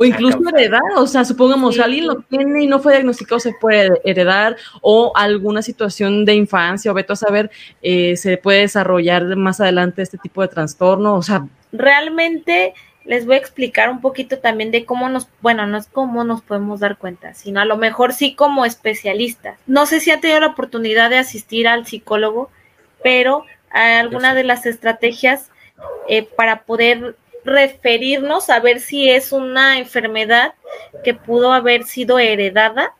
[0.03, 4.01] O incluso heredar, o sea, supongamos, alguien lo tiene y no fue diagnosticado, se puede
[4.03, 7.49] heredar, o alguna situación de infancia, o veto a saber,
[7.81, 11.47] eh, se puede desarrollar más adelante este tipo de trastorno, o sea.
[11.71, 12.73] Realmente
[13.05, 16.41] les voy a explicar un poquito también de cómo nos, bueno, no es cómo nos
[16.41, 19.57] podemos dar cuenta, sino a lo mejor sí como especialistas.
[19.67, 22.49] No sé si han tenido la oportunidad de asistir al psicólogo,
[23.03, 25.49] pero alguna de las estrategias
[26.07, 30.53] eh, para poder referirnos a ver si es una enfermedad
[31.03, 32.93] que pudo haber sido heredada,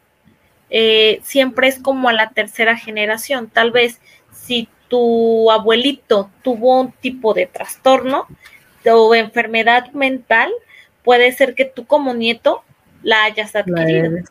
[0.70, 3.50] eh, siempre es como a la tercera generación.
[3.50, 4.00] Tal vez
[4.32, 8.28] si tu abuelito tuvo un tipo de trastorno
[8.86, 10.52] o enfermedad mental,
[11.04, 12.64] puede ser que tú como nieto
[13.02, 14.24] la hayas adquirido.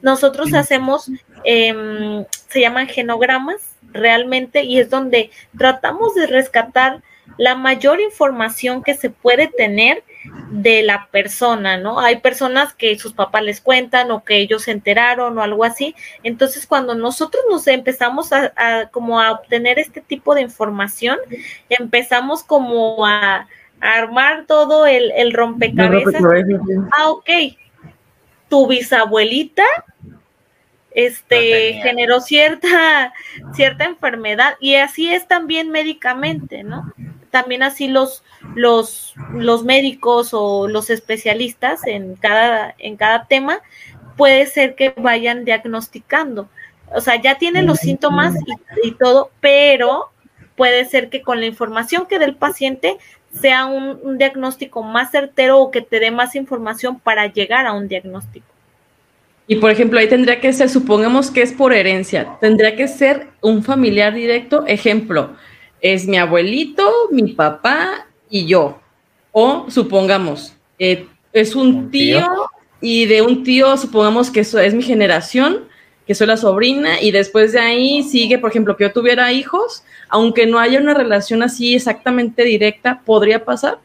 [0.00, 1.10] Nosotros hacemos,
[1.44, 7.02] em, se llaman genogramas realmente, y es donde tratamos de rescatar
[7.38, 10.02] la mayor información que se puede tener
[10.50, 12.00] de la persona, ¿no?
[12.00, 15.94] Hay personas que sus papás les cuentan o que ellos se enteraron o algo así.
[16.22, 21.16] Entonces, cuando nosotros nos empezamos a, como a obtener este tipo de información,
[21.68, 23.46] empezamos como a,
[23.80, 26.20] armar todo el, el rompecabezas.
[26.98, 27.30] Ah, ok.
[28.48, 29.62] Tu bisabuelita
[30.90, 33.12] este generó cierta
[33.54, 36.92] cierta enfermedad y así es también médicamente, ¿no?
[37.30, 38.22] También así los,
[38.54, 43.60] los, los médicos o los especialistas en cada, en cada tema,
[44.16, 46.48] puede ser que vayan diagnosticando.
[46.94, 48.34] O sea, ya tienen los síntomas
[48.82, 50.10] y, todo, pero
[50.56, 52.98] puede ser que con la información que dé el paciente
[53.32, 57.72] sea un, un, diagnóstico más certero o que te dé más información para llegar a
[57.72, 58.46] un diagnóstico.
[59.46, 63.28] Y por ejemplo, ahí tendría que ser, supongamos que es por herencia, tendría que ser
[63.40, 65.36] un familiar directo, ejemplo,
[65.80, 68.80] es mi abuelito, mi papá y yo.
[69.32, 72.26] O supongamos, eh, es un, tío,
[72.80, 75.68] y de un tío, supongamos que eso es mi generación,
[76.06, 79.84] que soy la sobrina, y después de ahí sigue, por ejemplo, que yo tuviera hijos,
[80.08, 83.78] aunque no haya una relación así exactamente directa, ¿podría pasar?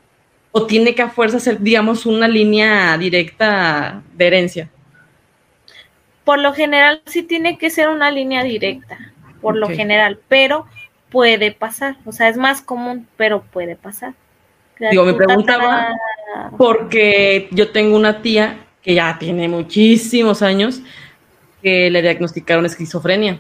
[0.52, 4.70] ¿O tiene que a fuerza ser, digamos, una línea directa de herencia?
[6.24, 8.98] Por lo general sí tiene que ser una línea directa,
[9.42, 10.66] por lo general, pero
[11.14, 14.16] puede pasar, o sea, es más común, pero puede pasar.
[14.90, 15.96] Digo, me preguntaba
[16.58, 20.82] porque yo tengo una tía que ya tiene muchísimos años
[21.62, 23.40] que le diagnosticaron esquizofrenia.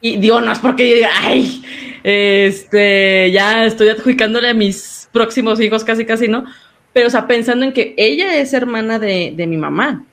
[0.00, 1.62] Y digo, no es porque yo diga, ay,
[2.02, 6.44] este, ya estoy adjudicándole a mis próximos hijos casi, casi, ¿no?
[6.92, 10.04] Pero, o sea, pensando en que ella es hermana de, de mi mamá.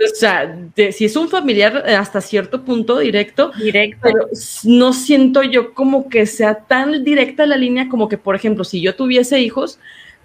[0.00, 0.58] O sea,
[0.92, 4.28] si es un familiar hasta cierto punto directo, directo, pero
[4.64, 8.80] no siento yo como que sea tan directa la línea como que, por ejemplo, si
[8.80, 9.78] yo tuviese hijos,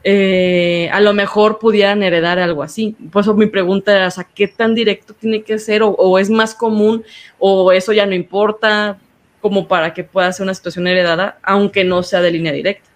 [0.03, 2.95] eh, a lo mejor pudieran heredar algo así.
[3.11, 5.81] Por eso mi pregunta es, ¿a qué tan directo tiene que ser?
[5.83, 7.03] O, es más común?
[7.37, 8.97] ¿O eso ya no importa?
[9.41, 12.89] Como para que pueda ser una situación heredada, aunque no sea de línea directa.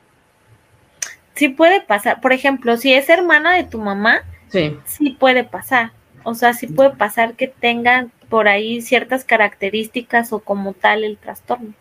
[1.35, 2.21] Sí puede pasar.
[2.21, 5.91] Por ejemplo, si es hermana de tu mamá, sí, sí puede pasar.
[6.23, 11.17] O sea, sí puede pasar que tengan por ahí ciertas características o como tal el
[11.17, 11.73] trastorno.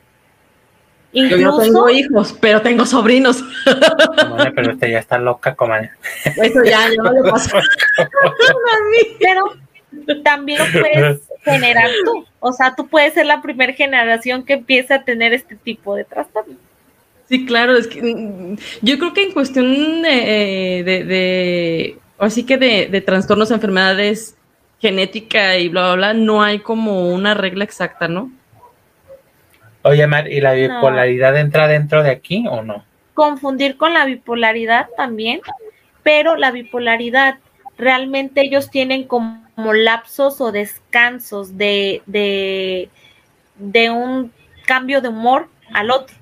[1.13, 3.45] Incluso, Yo no tengo hijos, pero tengo sobrinos.
[4.55, 5.91] pero usted ya está loca, comadre.
[6.25, 7.59] Eso ya, no le pasó.
[9.21, 12.25] pero también lo puedes generar tú.
[12.41, 16.05] O sea, tú puedes ser la primera generación que empieza a tener este tipo de
[16.05, 16.57] trastorno.
[17.29, 22.57] Sí, claro, es que mm, yo creo que en cuestión de, eh, de, así que
[22.57, 24.37] de, de trastornos, enfermedades
[24.83, 28.33] genética y bla, bla, bla, no hay como una regla exacta, ¿no?
[29.83, 32.85] Oye, Mar, ¿y la bipolaridad entra dentro de aquí o no?
[33.15, 35.41] Confundir con la bipolaridad también,
[36.03, 37.39] pero la bipolaridad
[37.79, 42.89] realmente ellos tienen como, lapsos o descansos de, de,
[43.57, 44.33] de un
[44.67, 46.17] cambio de humor al otro.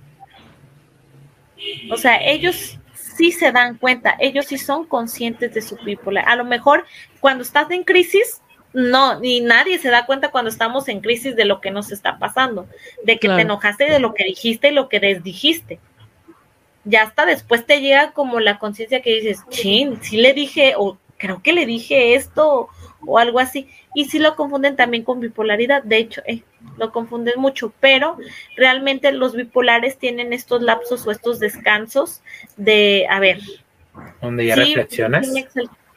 [1.91, 2.80] O sea, ellos
[3.17, 6.29] sí se dan cuenta, ellos sí son conscientes de su bipolar.
[6.29, 6.85] A lo mejor
[7.21, 8.41] cuando estás en crisis,
[8.73, 12.19] no, ni nadie se da cuenta cuando estamos en crisis de lo que nos está
[12.19, 12.69] pasando,
[13.05, 15.81] de que te enojaste de lo que dijiste y lo que desdijiste.
[16.85, 20.99] Ya hasta después te llega como la conciencia que dices, chin, sí le dije, o
[21.19, 22.69] creo que le dije esto,
[23.07, 23.69] o algo así.
[23.95, 26.43] Y sí lo confunden también con bipolaridad, de hecho, eh,
[26.79, 28.17] lo confunden mucho, pero
[28.57, 32.23] realmente los bipolares tienen estos lapsos o estos descansos
[32.57, 33.41] de, a ver.
[34.21, 35.29] Donde ya reflexionas.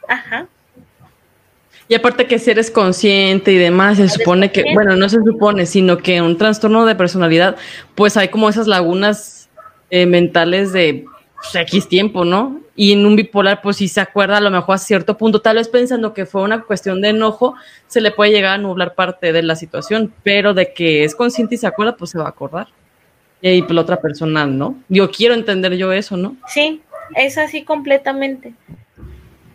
[0.08, 0.48] Ajá,
[1.88, 5.66] y aparte que si eres consciente y demás, se supone que, bueno, no se supone,
[5.66, 7.56] sino que un trastorno de personalidad,
[7.94, 9.50] pues hay como esas lagunas
[9.90, 11.04] eh, mentales de
[11.36, 12.60] pues, X tiempo, ¿no?
[12.76, 15.56] Y en un bipolar, pues si se acuerda a lo mejor a cierto punto, tal
[15.56, 17.54] vez pensando que fue una cuestión de enojo,
[17.86, 21.54] se le puede llegar a nublar parte de la situación, pero de que es consciente
[21.54, 22.68] y se acuerda, pues se va a acordar.
[23.40, 24.76] Y pues la otra persona, ¿no?
[24.88, 26.36] Yo quiero entender yo eso, ¿no?
[26.48, 26.80] Sí,
[27.14, 28.54] es así completamente.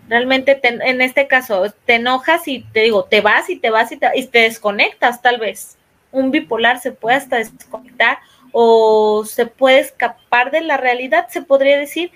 [0.07, 3.97] Realmente en este caso te enojas y te digo, te vas y te vas y
[3.97, 5.77] te, desconectas tal vez.
[6.11, 8.19] Un bipolar se puede hasta desconectar
[8.51, 12.11] o se puede escapar de la realidad, se podría decir,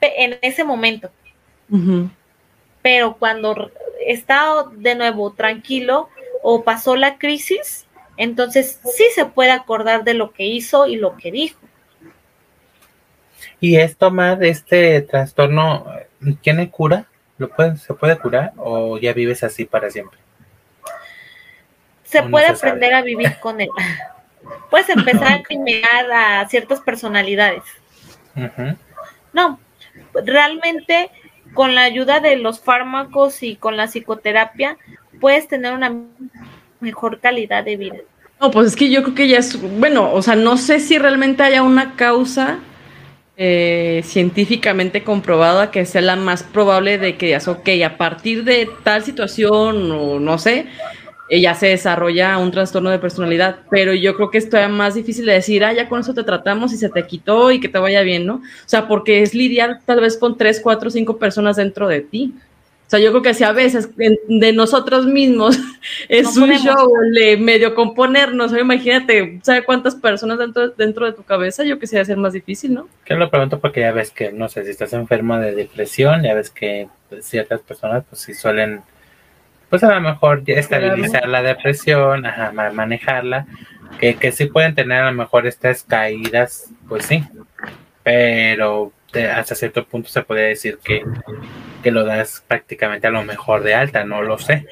[0.00, 1.10] en ese momento.
[2.82, 3.70] Pero cuando
[4.06, 6.08] está de nuevo tranquilo
[6.42, 7.86] o pasó la crisis,
[8.16, 11.58] entonces sí se puede acordar de lo que hizo y lo que dijo.
[13.60, 15.86] ¿Y esto más, este trastorno,
[16.40, 17.06] tiene cura?
[17.38, 20.18] ¿Lo ¿Se puede curar o ya vives así para siempre?
[22.02, 23.68] Se puede aprender a vivir con él.
[24.70, 27.62] Puedes empezar a crimear a ciertas personalidades.
[29.32, 29.58] No,
[30.24, 31.10] realmente
[31.54, 34.76] con la ayuda de los fármacos y con la psicoterapia
[35.20, 35.92] puedes tener una
[36.80, 37.96] mejor calidad de vida.
[38.40, 40.96] No, pues es que yo creo que ya es, bueno, o sea, no sé si
[40.98, 42.58] realmente haya una causa
[43.36, 48.68] eh, científicamente comprobada que sea la más probable de que digas, ok, a partir de
[48.84, 50.66] tal situación o no sé,
[51.30, 55.26] ya se desarrolla un trastorno de personalidad, pero yo creo que es todavía más difícil
[55.26, 57.78] de decir, ah, ya con eso te tratamos y se te quitó y que te
[57.78, 58.36] vaya bien, ¿no?
[58.36, 62.34] O sea, porque es lidiar tal vez con tres, cuatro, cinco personas dentro de ti.
[62.88, 65.58] O sea, yo creo que si a veces de nosotros mismos
[66.08, 71.64] es un show de medio componernos, imagínate, ¿sabe cuántas personas dentro, dentro de tu cabeza?
[71.64, 72.88] Yo que sé, ser más difícil, ¿no?
[73.04, 76.32] Que lo pregunto porque ya ves que, no sé, si estás enferma de depresión, ya
[76.32, 76.88] ves que
[77.20, 78.80] ciertas personas, pues sí suelen,
[79.70, 83.46] pues a lo mejor estabilizar la depresión, ajá, manejarla,
[83.98, 87.24] que, que sí pueden tener a lo mejor estas caídas, pues sí,
[88.02, 88.92] pero
[89.34, 91.02] hasta cierto punto se podría decir que,
[91.90, 94.66] lo das prácticamente a lo mejor de alta, no lo sé.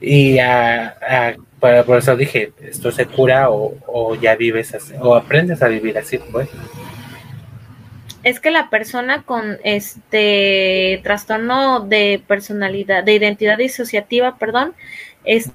[0.00, 0.38] Y
[1.60, 6.18] por, eso dije, esto se cura o, ya vives así, o aprendes a vivir así,
[6.32, 6.48] pues.
[8.28, 14.74] Es que la persona con este trastorno de personalidad, de identidad disociativa, perdón,
[15.24, 15.50] es,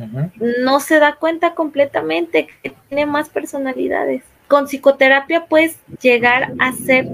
[0.59, 4.23] no se da cuenta completamente que tiene más personalidades.
[4.47, 7.07] Con psicoterapia puedes llegar a ser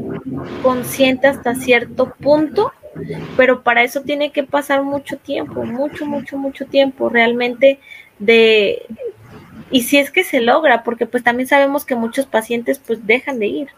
[0.63, 2.71] consciente hasta cierto punto,
[3.35, 7.79] pero para eso tiene que pasar mucho tiempo, mucho, mucho, mucho tiempo realmente
[8.17, 8.85] de...
[9.71, 13.39] Y si es que se logra, porque pues también sabemos que muchos pacientes pues dejan
[13.39, 13.69] de ir.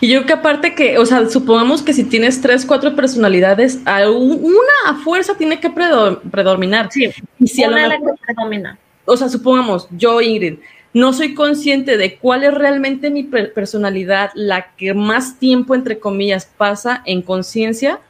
[0.00, 3.78] Y yo creo que aparte que, o sea, supongamos que si tienes tres, cuatro personalidades,
[3.86, 6.88] una a fuerza tiene que predominar.
[6.90, 8.78] Sí, y si una la que predomina.
[9.04, 10.58] O sea, supongamos, yo, Ingrid,
[10.92, 16.50] no soy consciente de cuál es realmente mi personalidad, la que más tiempo, entre comillas,
[16.56, 18.00] pasa en conciencia,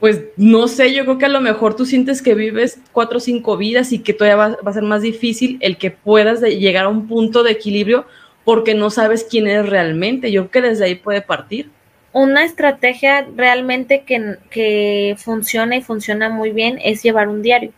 [0.00, 3.20] pues no sé, yo creo que a lo mejor tú sientes que vives cuatro o
[3.20, 6.84] cinco vidas y que todavía va, va a ser más difícil el que puedas llegar
[6.84, 8.06] a un punto de equilibrio
[8.48, 10.32] porque no sabes quién eres realmente.
[10.32, 11.68] Yo creo que desde ahí puede partir.
[12.14, 17.72] Una estrategia realmente que, que funciona y funciona muy bien es llevar un diario.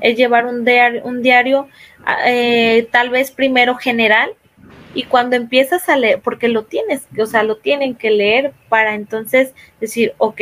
[0.00, 1.68] Es llevar un diario, un diario
[2.26, 4.30] eh, tal vez primero general
[4.94, 8.96] y cuando empiezas a leer, porque lo tienes, o sea, lo tienen que leer para
[8.96, 10.40] entonces decir, ok,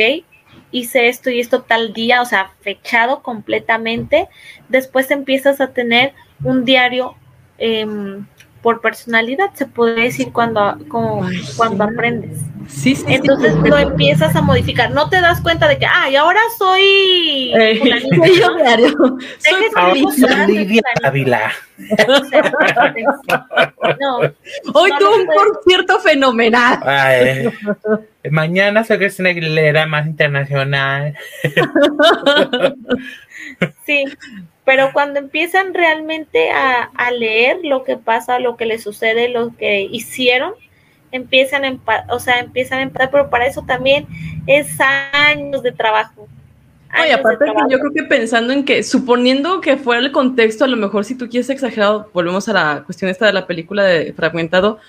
[0.71, 4.29] hice esto y esto tal día, o sea, fechado completamente,
[4.67, 6.13] después empiezas a tener
[6.43, 7.15] un diario
[7.57, 8.25] Em,
[8.65, 12.41] por personalidad, se puede decir cuando, como, cuando aprendes.
[12.67, 14.89] Sí, sí, Entonces lo empiezas a modificar.
[14.89, 17.53] No te das cuenta de que, ay, ahora soy.
[17.55, 17.79] Eh,
[18.15, 18.89] soy yo diario.
[19.37, 21.51] Soy Lidia Ávila.
[23.99, 24.17] no,
[24.73, 26.79] Hoy no tuvo un concierto fenomenal.
[26.83, 27.49] Ay,
[28.31, 31.15] mañana soy Cristina Aguilera, más internacional.
[33.85, 34.05] sí,
[34.65, 39.81] pero cuando empiezan realmente a, leer lo que pasa, lo que les sucede, lo que
[39.83, 40.53] hicieron,
[41.11, 44.07] empiezan a, o sea, empiezan a empezar, pero para eso también
[44.47, 44.67] es
[45.13, 46.27] años de trabajo.
[46.99, 50.77] Oye, aparte yo creo que pensando en que, suponiendo que fuera el contexto, a lo
[50.77, 54.79] mejor si tú quieres exagerado, volvemos a la cuestión esta de la película de Fragmentado,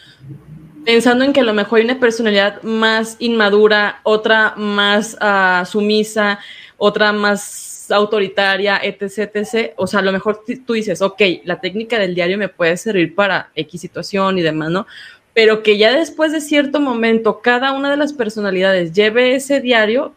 [0.84, 6.38] pensando en que a lo mejor hay una personalidad más inmadura, otra más uh, sumisa,
[6.78, 9.72] otra más autoritaria, etc, etc.
[9.76, 13.14] O sea, a lo mejor tú dices, ok, la técnica del diario me puede servir
[13.14, 14.86] para X situación y demás, ¿no?
[15.34, 20.14] Pero que ya después de cierto momento cada una de las personalidades lleve ese diario,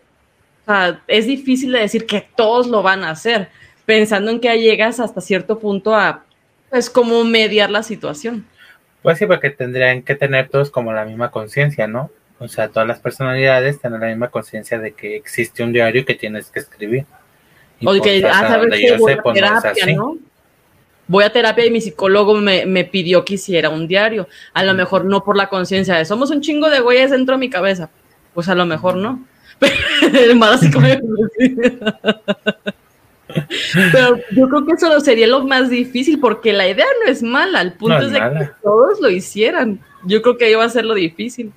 [0.61, 3.49] o sea, es difícil de decir que todos lo van a hacer,
[3.85, 6.23] pensando en que llegas hasta cierto punto a,
[6.69, 8.45] pues, como mediar la situación.
[9.01, 12.11] Pues sí, porque tendrían que tener todos como la misma conciencia, ¿no?
[12.39, 16.15] O sea, todas las personalidades tener la misma conciencia de que existe un diario que
[16.15, 17.05] tienes que escribir.
[17.85, 20.17] O que, ah, sabes que voy a terapia, ¿no?
[21.07, 24.27] Voy a terapia y mi psicólogo me, me, pidió que hiciera un diario.
[24.53, 27.39] A lo mejor no por la conciencia de somos un chingo de güeyes dentro de
[27.39, 27.89] mi cabeza.
[28.33, 29.25] Pues a lo mejor no.
[33.91, 37.61] Pero yo creo que eso sería lo más difícil porque la idea no es mala,
[37.61, 39.79] el punto es de que todos lo hicieran.
[40.05, 41.51] Yo creo que iba a ser lo difícil.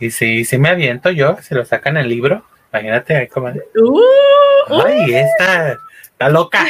[0.00, 2.44] Y si, si me aviento yo, se lo sacan el libro,
[2.74, 3.48] imagínate ahí como...
[3.48, 5.16] Uh, Ay, uh.
[5.16, 6.64] esta está loca.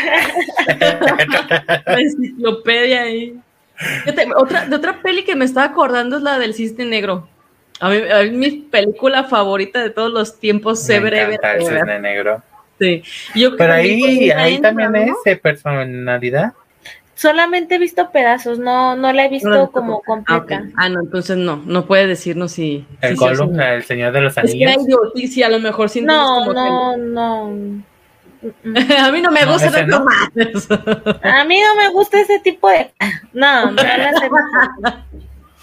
[1.87, 3.41] La enciclopedia ahí.
[4.37, 7.29] otra, de otra peli que me estaba acordando es la del Cisne Negro.
[7.81, 11.39] A mí, a mi película favorita de todos los tiempos, se breve.
[11.43, 12.43] El Cisne Negro.
[12.79, 13.03] Sí.
[13.35, 16.53] Yo Pero ahí, ahí también es de personalidad.
[17.15, 20.65] Solamente he visto pedazos, no, no la he visto como completa.
[20.77, 22.85] Ah, no, entonces no, no puede decirnos si.
[23.01, 24.73] El Gollum, el Señor de los Anillos.
[25.15, 26.01] sí, sí, a lo mejor sí.
[26.01, 27.85] No, no, no.
[28.99, 30.05] a mí no me gusta ese no.
[31.23, 32.91] A mí no me gusta ese tipo de.
[33.33, 33.83] No, no,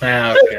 [0.02, 0.58] ah, okay.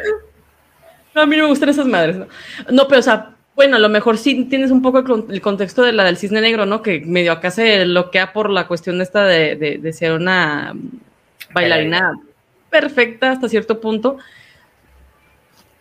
[1.14, 2.16] no, a mí no me gustan esas madres.
[2.16, 2.26] No,
[2.70, 4.98] no pero o sea, bueno, a lo mejor sí tienes un poco
[5.28, 6.82] el, contexto de la del cisne negro, ¿no?
[6.82, 10.74] Que medio acá se bloquea por la cuestión esta de, de, ser una
[11.53, 12.18] bailarina
[12.70, 14.16] perfecta hasta cierto punto.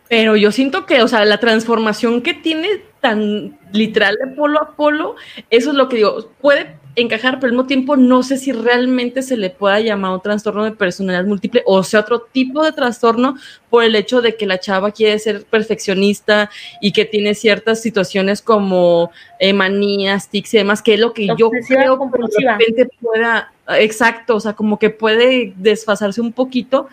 [0.08, 4.76] Pero yo siento que, o sea, la transformación que tiene tan literal de polo a
[4.76, 5.16] polo,
[5.50, 9.22] eso es lo que digo, puede encajar, pero al mismo tiempo no sé si realmente
[9.22, 13.36] se le pueda llamar un trastorno de personalidad múltiple o sea otro tipo de trastorno
[13.70, 16.50] por el hecho de que la chava quiere ser perfeccionista
[16.82, 21.28] y que tiene ciertas situaciones como eh, manías, tics y demás, que es lo que
[21.38, 26.88] yo creo que de repente pueda, exacto, o sea, como que puede desfasarse un poquito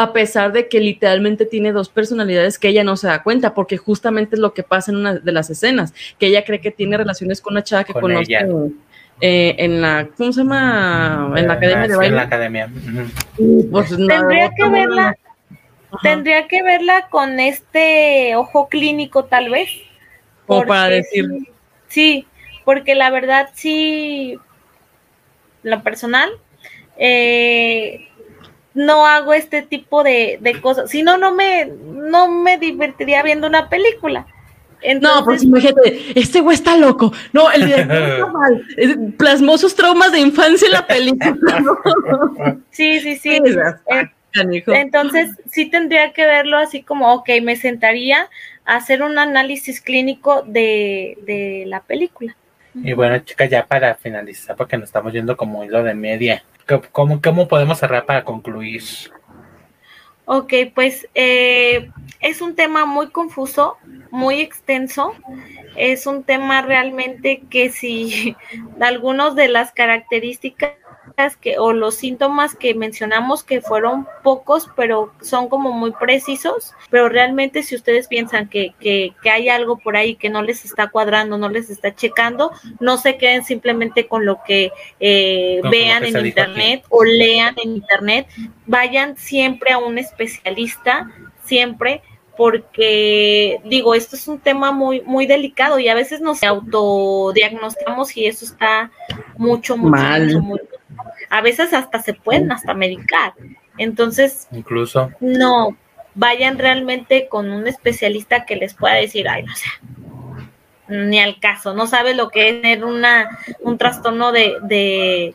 [0.00, 3.76] a pesar de que literalmente tiene dos personalidades que ella no se da cuenta, porque
[3.76, 6.96] justamente es lo que pasa en una de las escenas, que ella cree que tiene
[6.96, 8.38] relaciones con una chava que conoce
[9.20, 11.34] eh, en la, ¿cómo se llama?
[11.36, 12.08] En la academia de baile.
[12.08, 12.70] En la academia.
[13.70, 15.16] Pues, Tendría que verla.
[16.02, 19.68] tendría que verla con este ojo clínico tal vez.
[20.46, 21.26] Como para decir.
[21.88, 22.26] Sí,
[22.64, 24.38] porque la verdad sí,
[25.62, 26.30] lo personal,
[26.96, 28.08] eh,
[28.80, 30.90] no hago este tipo de, de cosas.
[30.90, 34.26] Si no, no me, no me divertiría viendo una película.
[35.00, 37.12] no, pues imagínate, este güey está loco.
[37.32, 38.66] No, el director está mal.
[39.18, 41.36] Plasmó sus traumas de infancia en la película.
[42.70, 43.38] Sí, sí, sí.
[44.66, 48.28] Entonces, sí tendría que verlo así como, ok, me sentaría
[48.64, 52.36] a hacer un análisis clínico de, de la película.
[52.74, 56.44] Y bueno, chicas, ya para finalizar, porque nos estamos yendo como hilo de media,
[56.92, 58.82] ¿cómo, podemos cerrar para concluir?
[60.26, 61.90] Ok, pues eh,
[62.20, 63.78] es un tema muy confuso,
[64.10, 65.14] muy extenso.
[65.76, 68.36] Es un tema realmente que si
[68.80, 70.72] algunos de las características
[71.36, 77.08] que o los síntomas que mencionamos que fueron pocos, pero son como muy precisos, pero
[77.08, 81.38] realmente si ustedes piensan que, que, hay algo por ahí que no les está cuadrando,
[81.38, 86.84] no les está checando, no se queden simplemente con lo que eh, vean en internet
[86.88, 88.26] o lean en internet,
[88.66, 91.10] vayan siempre a un especialista,
[91.44, 92.02] siempre
[92.36, 98.26] porque digo, esto es un tema muy muy delicado y a veces nos autodiagnosticamos y
[98.26, 98.90] eso está
[99.36, 100.26] mucho, mucho, Mal.
[100.26, 100.79] mucho, mucho
[101.28, 103.34] a veces hasta se pueden hasta medicar.
[103.78, 105.76] Entonces, incluso no
[106.14, 109.68] vayan realmente con un especialista que les pueda decir, ay, no sé,
[110.88, 115.34] ni al caso, no sabe lo que es tener una, un trastorno de, de,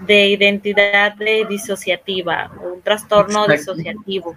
[0.00, 4.36] de identidad de disociativa, un trastorno disociativo.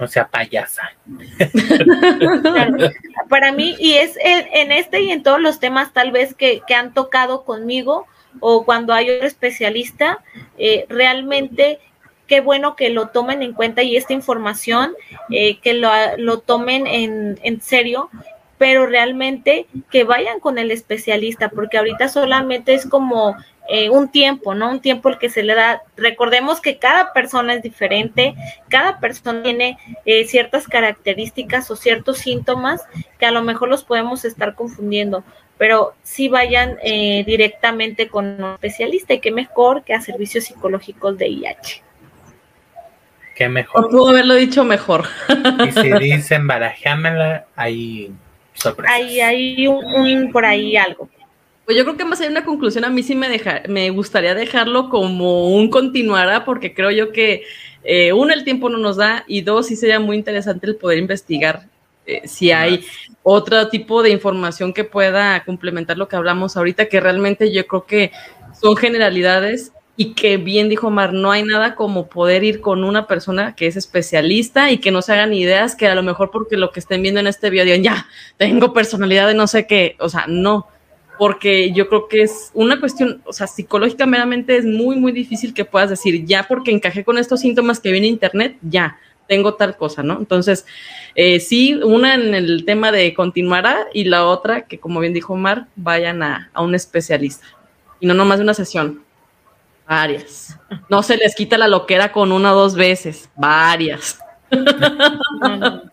[0.00, 0.92] O sea, payasa.
[3.28, 6.74] Para mí, y es en, este y en todos los temas tal vez que, que
[6.74, 8.06] han tocado conmigo,
[8.38, 10.22] o cuando hay otro especialista,
[10.58, 11.80] eh, realmente
[12.26, 14.94] qué bueno que lo tomen en cuenta y esta información,
[15.30, 18.08] eh, que lo, lo tomen en, en, serio,
[18.56, 23.36] pero realmente que vayan con el especialista, porque ahorita solamente es como
[23.68, 24.70] eh, un tiempo, ¿no?
[24.70, 25.82] Un tiempo el que se le da.
[25.96, 28.34] Recordemos que cada persona es diferente,
[28.68, 29.78] cada persona tiene
[30.26, 32.82] ciertas características o ciertos síntomas
[33.18, 35.24] que a lo mejor los podemos estar confundiendo
[35.60, 41.18] pero sí vayan eh, directamente con un especialista y qué mejor que a servicios psicológicos
[41.18, 41.82] de IH.
[43.36, 43.84] Qué mejor.
[43.84, 45.04] O pudo haberlo dicho mejor.
[45.68, 48.10] Y si dicen barajámela, hay
[48.54, 48.96] sorpresas.
[48.96, 51.10] Hay, hay un, por ahí algo.
[51.66, 54.34] Pues yo creo que más de una conclusión, a mí sí me, deja, me gustaría
[54.34, 57.42] dejarlo como un continuará, porque creo yo que,
[57.84, 60.96] eh, uno, el tiempo no nos da, y dos, sí sería muy interesante el poder
[60.96, 61.64] investigar
[62.10, 62.84] eh, si hay
[63.22, 67.86] otro tipo de información que pueda complementar lo que hablamos ahorita, que realmente yo creo
[67.86, 68.12] que
[68.60, 73.06] son generalidades y que bien dijo Mar, no hay nada como poder ir con una
[73.06, 76.56] persona que es especialista y que no se hagan ideas que a lo mejor porque
[76.56, 78.06] lo que estén viendo en este video digan, ya,
[78.38, 80.66] tengo personalidad de no sé qué, o sea, no,
[81.18, 85.52] porque yo creo que es una cuestión, o sea, psicológica meramente es muy, muy difícil
[85.52, 88.96] que puedas decir, ya porque encajé con estos síntomas que viene internet, ya,
[89.30, 90.18] tengo tal cosa, ¿no?
[90.18, 90.66] Entonces,
[91.14, 95.34] eh, sí, una en el tema de continuará y la otra, que como bien dijo
[95.34, 97.46] Omar, vayan a, un especialista.
[98.00, 99.04] Y no nomás de una sesión,
[99.88, 100.58] varias.
[100.88, 104.18] No se les quita la loquera con una o dos veces, varias.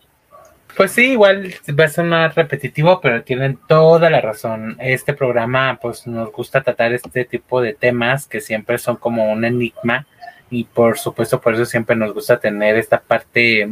[0.76, 4.78] Pues sí, igual va a más repetitivo, pero tienen toda la razón.
[4.80, 9.44] Este programa, pues nos gusta tratar este tipo de temas que siempre son como un
[9.44, 10.06] enigma
[10.50, 13.70] y por supuesto por eso siempre nos gusta tener esta parte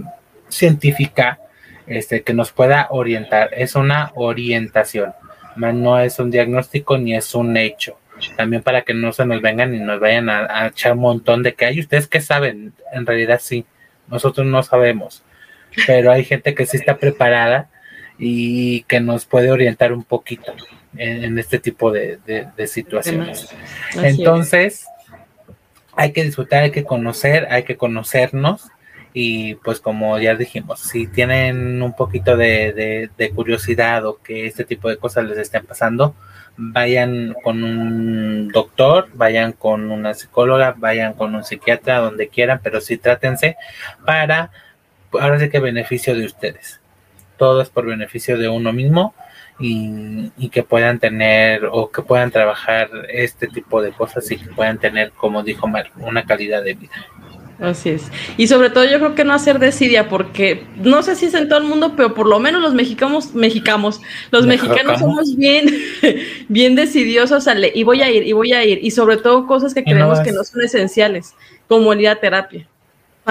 [0.50, 1.40] científica
[1.88, 3.50] este, que nos pueda orientar.
[3.54, 5.14] Es una orientación,
[5.56, 7.98] no es un diagnóstico ni es un hecho.
[8.38, 11.54] También para que no se nos vengan y nos vayan a, echar un montón de
[11.54, 13.66] que hay ustedes que saben, en realidad sí,
[14.08, 15.24] nosotros no sabemos,
[15.86, 17.70] pero hay gente que sí está preparada
[18.18, 20.54] y que nos puede orientar un poquito
[20.96, 22.20] en, este tipo de,
[22.68, 23.50] situaciones.
[24.02, 24.86] Entonces,
[25.96, 28.70] hay que disfrutar, hay que conocer, hay que conocernos
[29.14, 34.90] y pues como ya dijimos, si tienen un poquito de, curiosidad o que este tipo
[34.90, 36.14] de cosas les estén pasando,
[36.58, 42.82] vayan con un doctor, vayan con una psicóloga, vayan con un psiquiatra, donde quieran, pero
[42.82, 43.56] sí trátense
[44.06, 44.52] para,
[45.14, 46.82] ahora sí que beneficio de ustedes.
[47.38, 49.14] Todo es por beneficio de uno mismo
[49.60, 54.78] y, que puedan tener o que puedan trabajar este tipo de cosas y que puedan
[54.78, 56.94] tener, como dijo Mar, una calidad de vida.
[57.60, 58.12] Así es.
[58.36, 61.48] Y sobre todo yo creo que no hacer desidia, porque no sé si es en
[61.48, 64.02] todo el mundo, pero por lo menos los mexicanos, mexicanos,
[64.32, 65.68] los mexicanos somos bien,
[66.50, 69.74] bien decidiosos a y voy a ir, y voy a ir, y sobre todo cosas
[69.74, 71.34] que creemos que no son esenciales,
[71.68, 72.68] como el ir a terapia.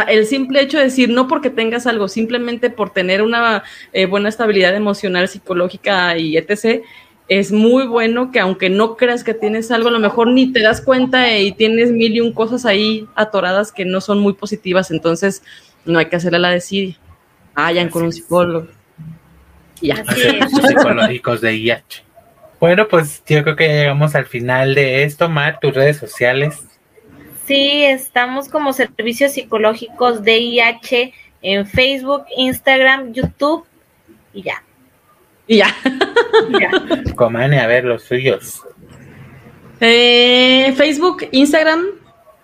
[0.08, 4.28] El simple hecho de decir, no porque tengas algo, simplemente por tener una eh, buena
[4.28, 6.82] estabilidad emocional, psicológica y etc.,
[7.26, 10.60] es muy bueno que aunque no creas que tienes algo, a lo mejor ni te
[10.60, 14.90] das cuenta y tienes mil y un cosas ahí atoradas que no son muy positivas,
[14.90, 15.42] entonces
[15.86, 16.96] no hay que hacerle la decir,
[17.54, 18.68] vayan con un psicólogo.
[19.80, 20.04] Ya.
[20.04, 22.04] psicológicos de IH.
[22.60, 26.62] Bueno, pues yo creo que llegamos al final de esto, Mar, tus redes sociales.
[27.46, 33.66] Sí, estamos como servicios psicológicos de IH en Facebook, Instagram, YouTube
[34.32, 34.64] y ya.
[35.46, 35.74] Y ya.
[37.16, 38.62] Comane, a ver los suyos.
[39.80, 41.84] Eh, Facebook, Instagram,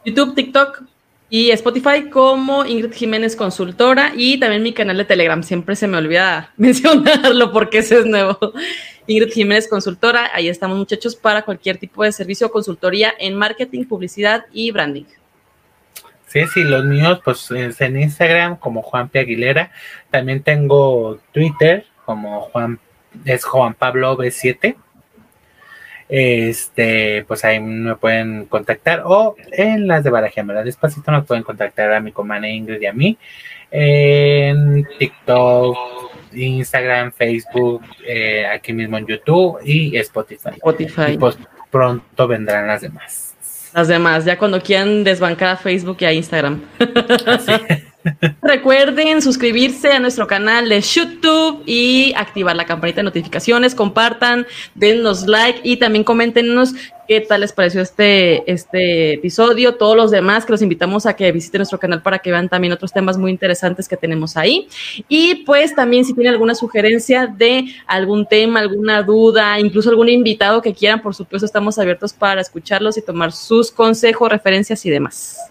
[0.04, 0.82] YouTube, TikTok
[1.30, 5.42] y Spotify como Ingrid Jiménez Consultora y también mi canal de Telegram.
[5.42, 8.38] Siempre se me olvida mencionarlo porque ese es nuevo.
[9.06, 10.30] Ingrid Jiménez Consultora.
[10.34, 15.04] Ahí estamos muchachos para cualquier tipo de servicio o consultoría en marketing, publicidad y branding.
[16.26, 19.20] Sí, sí, los míos, pues en Instagram como Juan P.
[19.20, 19.72] Aguilera.
[20.10, 22.78] También tengo Twitter como Juan
[23.24, 24.76] es Juan Pablo B7.
[26.12, 31.92] Este, pues ahí me pueden contactar o en las de Barajamera Despacito nos pueden contactar
[31.92, 33.16] a mi comane Ingrid y a mí
[33.70, 35.76] en TikTok,
[36.32, 40.50] Instagram, Facebook, eh, aquí mismo en YouTube y Spotify.
[40.56, 41.12] Spotify.
[41.12, 41.38] Y pues
[41.70, 43.70] pronto vendrán las demás.
[43.72, 46.60] Las demás, ya cuando quieran desbancar a Facebook y a Instagram.
[48.42, 55.26] Recuerden suscribirse a nuestro canal de YouTube y activar la campanita de notificaciones, compartan, denos
[55.26, 56.74] like y también coméntenos
[57.10, 61.32] qué tal les pareció este, este episodio, todos los demás que los invitamos a que
[61.32, 64.68] visiten nuestro canal para que vean también otros temas muy interesantes que tenemos ahí.
[65.08, 70.62] Y pues también si tienen alguna sugerencia de algún tema, alguna duda, incluso algún invitado
[70.62, 75.50] que quieran, por supuesto estamos abiertos para escucharlos y tomar sus consejos, referencias y demás.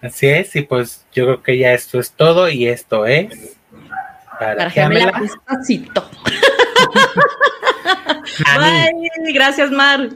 [0.00, 3.56] Así es, y pues yo creo que ya esto es todo y esto es
[4.38, 4.68] para
[5.20, 6.08] despacito.
[8.56, 10.08] Bye, gracias Mar.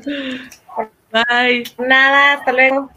[1.11, 1.65] Bye.
[1.79, 2.91] Nada, hasta luego.